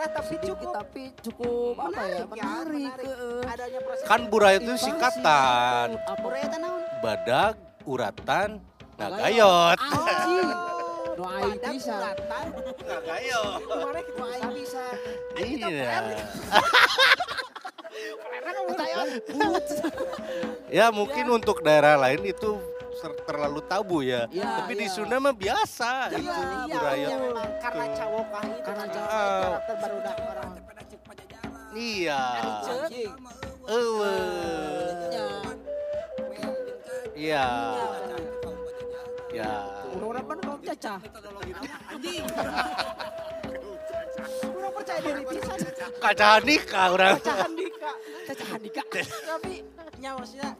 sejarah 0.00 0.16
tapi 0.16 0.34
cukup 0.40 0.70
tapi 0.72 1.02
cukup 1.20 1.74
apa 1.76 2.00
ya? 2.00 2.24
menarik 2.24 2.32
ya, 2.32 2.44
Menarik. 2.64 2.72
menarik. 2.72 3.06
heeh. 3.06 3.40
Adanya 3.44 3.80
proses 3.84 4.04
Kan 4.08 4.20
Burayo 4.32 4.56
itu 4.56 4.64
Inovasi. 4.64 4.84
singkatan. 4.88 5.86
Buraya 6.16 6.46
teh 6.48 6.58
naon? 6.58 6.80
Badag, 7.04 7.54
uratan, 7.84 8.50
nagayot. 8.96 9.76
Anjing. 9.84 10.48
No 11.20 11.24
Badak 11.28 11.60
bisa. 11.68 11.96
Nagayot. 12.80 13.60
Kemarin 13.60 14.02
kita 14.08 14.24
aing 14.24 14.52
bisa. 14.56 14.84
Iya. 15.36 15.92
Ya 20.70 20.88
mungkin 20.88 21.26
untuk 21.28 21.60
daerah 21.60 21.98
lain 21.98 22.22
itu 22.24 22.56
terlalu 23.00 23.60
tabu 23.64 23.98
ya. 24.00 24.28
Iya, 24.28 24.64
Tapi 24.64 24.72
di 24.76 24.86
iya. 24.86 24.92
Sunda 24.92 25.16
mah 25.16 25.32
biasa 25.32 25.90
itu 26.12 26.20
Iya, 26.20 26.36
iya, 26.36 26.74
Burayot. 26.76 27.08
iya, 27.08 27.16
memang 27.18 27.50
karena 27.58 27.84
cawokah 27.96 28.42
itu 28.44 28.60
Karena 28.60 28.84
kan 28.84 28.88
cawok. 28.92 29.40
karakter 29.40 29.74
baru 29.80 29.96
dak 30.00 30.16
orang. 30.20 30.50
Iya. 31.70 32.20
Anjing. 32.66 33.12
Ya. 37.14 37.46
Iya. 37.46 37.46
Ya. 39.30 39.52
Orang-orang 39.94 40.24
mana 40.26 40.40
kaum 40.42 40.60
cacah? 40.60 40.98
Kurang 44.42 44.72
percaya 44.74 45.00
diri 45.00 45.22
pisan. 45.22 45.58
Kaca 46.00 46.28
nikah 46.42 46.86
orang. 46.90 47.16
Cahan 47.22 47.52
dika. 47.54 47.90
Cacah 48.26 48.46
handika. 48.50 48.82
Tapi 49.30 49.54
ya 50.00 50.10
maksudnya 50.18 50.50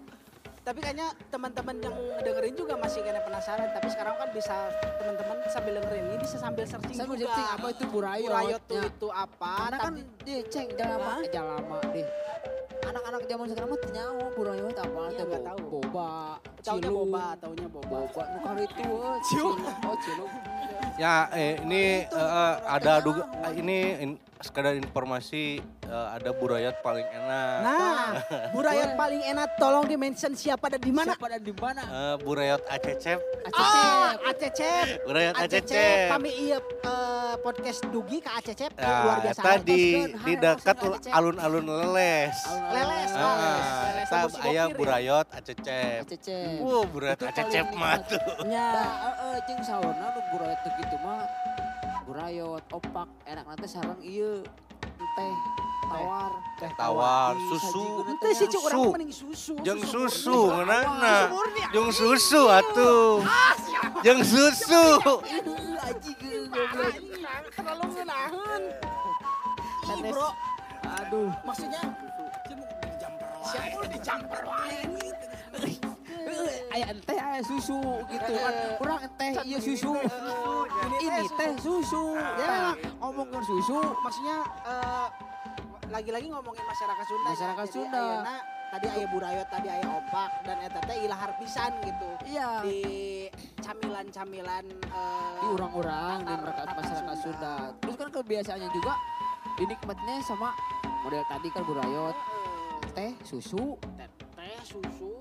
tapi 0.70 0.86
kayaknya 0.86 1.10
teman-teman 1.34 1.82
yang 1.82 1.96
dengerin 2.22 2.54
juga 2.54 2.78
masih 2.78 3.02
kayaknya 3.02 3.26
penasaran 3.26 3.74
tapi 3.74 3.90
sekarang 3.90 4.14
kan 4.14 4.30
bisa 4.30 4.70
teman-teman 5.02 5.36
sambil 5.50 5.82
dengerin 5.82 6.06
ini 6.06 6.16
bisa 6.22 6.38
sambil 6.38 6.62
searching 6.62 6.94
mau 6.94 7.18
juga 7.18 7.34
searching 7.34 7.48
apa 7.58 7.66
itu 7.74 7.84
burayot. 7.90 8.30
burayot 8.30 8.62
tuh 8.70 8.78
Ya. 8.78 8.86
itu 8.86 9.08
apa 9.10 9.50
Karena 9.66 9.78
kan 9.82 9.90
tapi 9.90 10.00
dia 10.22 10.38
ceng 10.46 10.68
jangan 10.78 10.98
lama, 11.02 11.12
jangan 11.26 11.52
lama 11.58 11.76
deh. 11.90 12.06
Anak-anak 12.86 13.22
zaman 13.26 13.46
sekarang 13.50 13.68
mah 13.74 13.80
nyaho 13.90 14.22
burayot 14.38 14.76
apa 14.78 15.02
teh 15.10 15.24
nggak 15.26 15.42
tahu. 15.42 15.58
boba, 15.74 16.12
taunya 16.62 16.90
boba 16.94 17.24
taunya 17.42 17.66
boba 17.66 17.96
Boba 18.06 18.22
nu 18.30 18.38
kali 18.46 18.62
itu 18.62 18.86
eh, 18.86 19.18
Cilung. 19.26 19.58
Oh, 19.90 19.96
cilung. 19.98 20.32
Ya, 20.96 21.14
eh, 21.30 21.56
ini 21.60 21.82
eh, 22.04 22.54
ada 22.62 23.00
duga 23.00 23.24
ini 23.50 23.78
in- 23.98 24.20
sekadar 24.38 24.72
informasi 24.72 25.60
eh, 25.84 26.06
ada 26.10 26.32
burayot 26.32 26.72
paling 26.80 27.04
enak. 27.04 27.60
nah 27.60 28.08
burayot 28.50 28.88
Boleh. 28.88 28.96
paling 28.96 29.22
enak 29.26 29.48
tolong 29.54 29.84
di 29.84 29.96
mention 29.96 30.32
siapa 30.32 30.64
dan 30.66 30.80
di 30.80 30.88
mana 30.88 31.12
Siapa 31.12 31.28
dan 31.28 31.42
di 31.42 31.52
mana? 31.52 31.82
Eh, 31.82 32.16
burayot 32.18 32.62
acecep, 32.66 33.20
Ah, 33.46 34.16
Acecep. 34.16 34.24
Acecep. 34.24 34.84
burayot 35.04 35.34
Acecep. 35.36 35.60
acecep. 35.62 36.08
Kami 36.10 36.30
iya 36.38 36.56
eh, 36.58 37.34
podcast 37.38 37.80
Dugi 37.86 38.18
ke 38.18 38.30
Acecep. 38.30 38.70
Nah, 38.74 39.00
luar 39.02 39.18
biasa. 39.20 39.40
eta 39.40 39.52
di 39.60 39.82
dekat 40.34 40.76
alun-alun 41.06 41.64
leles. 41.66 42.36
Leles, 42.72 43.10
Ah, 43.10 43.20
leles. 43.20 43.60
Leles, 43.60 44.00
eta 44.00 44.16
Sabu 44.18 44.28
si 44.30 44.40
aya 44.40 44.40
Bokir 44.40 44.56
ya? 44.64 44.64
burayot 44.74 45.26
acecep. 45.30 46.00
Acecep. 46.02 46.56
Wow, 46.58 46.82
burayot 46.86 47.18
Itu 47.18 47.28
acecep 47.28 47.66
mah 47.74 47.96
tuh. 48.02 48.20
Ya. 48.46 48.68
Nah, 48.72 48.92
heeh 49.04 49.36
jeung 49.44 49.62
saurna 49.62 50.06
nu 50.08 50.20
burayot 50.30 50.58
teh 50.64 50.69
gitu 50.78 50.96
mah 51.02 51.26
burayot, 52.06 52.62
opak, 52.70 53.08
enak 53.26 53.44
nanti 53.46 53.66
sarang 53.70 53.98
ieu 54.02 54.42
teh 55.16 55.34
tawar, 55.90 56.32
Teh 56.60 56.70
Tawar, 56.78 57.34
Di 57.34 57.44
susu, 57.50 57.84
Ente 58.06 58.28
sih 58.36 58.46
cuk 58.46 58.62
Susu. 58.62 58.68
orang 58.68 58.92
mending 58.94 59.12
susu. 59.12 59.54
jeung 59.66 59.80
murni. 59.82 59.90
susu 59.90 60.38
ngeunana. 60.54 61.16
Susu 61.18 61.32
murni. 61.34 61.62
Jeung 61.74 61.90
susu 61.90 62.42
atuh. 62.46 63.10
Jeung 64.04 64.22
susu. 64.22 64.84
Aji 65.80 66.12
Ah, 66.50 66.92
nah, 67.24 67.38
Terlalu 67.50 67.84
ngenahan. 67.90 68.62
Ih, 69.90 70.00
bro. 70.12 70.28
Aduh. 70.86 71.30
Maksudnya 71.42 71.82
siapa 73.50 73.74
lu 73.82 73.86
dijamper 73.90 74.40
wae 74.46 74.78
Aya 76.70 76.86
teh 77.02 77.18
aya 77.18 77.42
susu 77.42 77.80
gitu 78.06 78.32
kan. 78.38 78.54
Kurang 78.78 79.02
teh 79.18 79.32
iya 79.42 79.58
susu. 79.58 79.92
Ini 81.02 81.22
teh 81.34 81.50
susu. 81.58 82.14
Ya, 82.38 82.78
ngomongin 83.02 83.42
susu. 83.42 83.78
Maksudnya 84.00 84.38
eh, 84.62 85.06
lagi-lagi 85.90 86.30
ngomongin 86.30 86.62
masyarakat 86.62 87.04
Sunda. 87.10 87.26
ya. 87.26 87.32
Masyarakat 87.34 87.66
Sunda. 87.68 88.06
tadi 88.70 88.86
aya 88.86 89.06
burayot, 89.10 89.50
tadi 89.50 89.66
aya 89.66 89.82
opak 89.98 90.46
dan 90.46 90.62
eta 90.62 90.78
teh 90.86 90.96
ilahar 91.02 91.34
pisan 91.42 91.74
gitu. 91.82 92.10
Iya. 92.22 92.62
Di 92.62 92.80
camilan-camilan 93.66 94.62
eh, 94.70 95.38
Di 95.42 95.46
orang-orang 95.58 96.22
di 96.22 96.34
Masyarakat 96.38 96.84
Sunda. 96.86 97.14
Sunda. 97.18 97.54
Terus 97.82 97.94
kan 97.98 98.08
kebiasaannya 98.14 98.70
juga 98.70 98.94
dinikmatnya 99.58 100.22
sama 100.22 100.54
model 101.02 101.24
tadi 101.26 101.48
kan 101.50 101.62
burayot, 101.66 102.14
eh, 102.14 102.88
teh, 102.94 103.12
susu, 103.26 103.74
teh, 103.96 104.08
teh, 104.36 104.56
susu, 104.62 105.16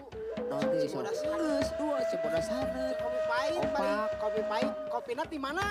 nanti. 0.50 0.90
Cibodas 0.90 1.18
sanes, 1.22 1.68
dua 1.78 2.00
cibodas 2.10 2.46
sanes, 2.50 2.96
kopi 2.98 3.20
pahit, 3.30 3.62
Opak. 3.62 4.08
kopi 4.18 4.42
pahit, 4.50 4.74
kopinya 4.90 5.24
di 5.30 5.40
mana? 5.40 5.66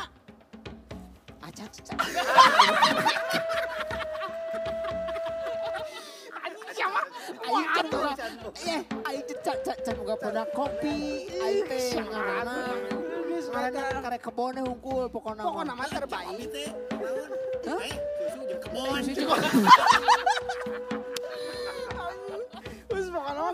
siapa? 6.72 7.00
Boga, 7.48 7.72
eh, 8.62 8.80
kopi, 10.54 10.96
aing 11.26 11.64
teh 11.66 11.98
ngaranna 13.48 14.00
karek 14.04 14.22
hungkul 14.62 15.08
nama. 15.64 15.84
Terbaik. 15.88 16.48
Hah? 17.66 17.80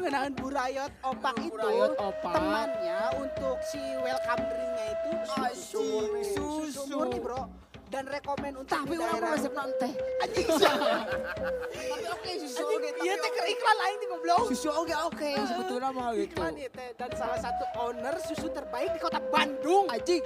ngenahan 0.05 0.33
burayot 0.37 0.93
opak 1.01 1.35
itu 1.41 1.57
Burayot 1.57 1.93
opak. 1.97 2.35
temannya 2.37 3.01
untuk 3.17 3.57
si 3.65 3.81
welcome 4.05 4.43
drinknya 4.45 4.87
itu 4.93 5.11
susu 5.25 5.81
murni, 5.81 6.23
susu. 6.29 6.49
susu 6.69 6.93
murni 6.93 7.19
bro. 7.19 7.43
Dan 7.89 8.11
rekomen 8.11 8.59
untuk 8.59 8.75
Tapi 8.75 8.99
orang 8.99 9.23
resep 9.23 9.55
teh. 9.79 9.93
Anjing 10.19 10.49
Tapi 10.59 12.05
oke 12.11 12.31
susu 12.43 12.63
oke. 12.67 12.89
iya 13.01 13.15
teh 13.15 13.31
iklan 13.49 13.77
lain 13.79 13.97
di 13.97 14.07
goblok. 14.11 14.43
Susu 14.51 14.69
oke 14.69 14.95
oke 15.09 15.31
sebetulnya 15.47 15.89
mah 15.95 16.09
gitu. 16.13 16.35
Iklan 16.35 16.55
ieu 16.59 16.69
teh 16.69 16.89
dan 16.99 17.11
salah 17.15 17.39
satu 17.39 17.65
owner 17.79 18.15
susu 18.21 18.51
terbaik 18.51 18.91
di 18.93 19.01
kota 19.01 19.23
Bandung. 19.31 19.87
Anjing, 19.89 20.21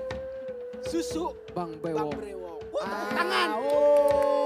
Susu 0.83 1.37
Bang 1.53 1.77
Bang 1.85 2.09
Bewo. 2.09 2.09
Brewok. 2.15 2.59
Wah, 2.73 2.83
tepuk 2.85 3.11
tangan. 3.15 3.49
Oh, 3.59 4.38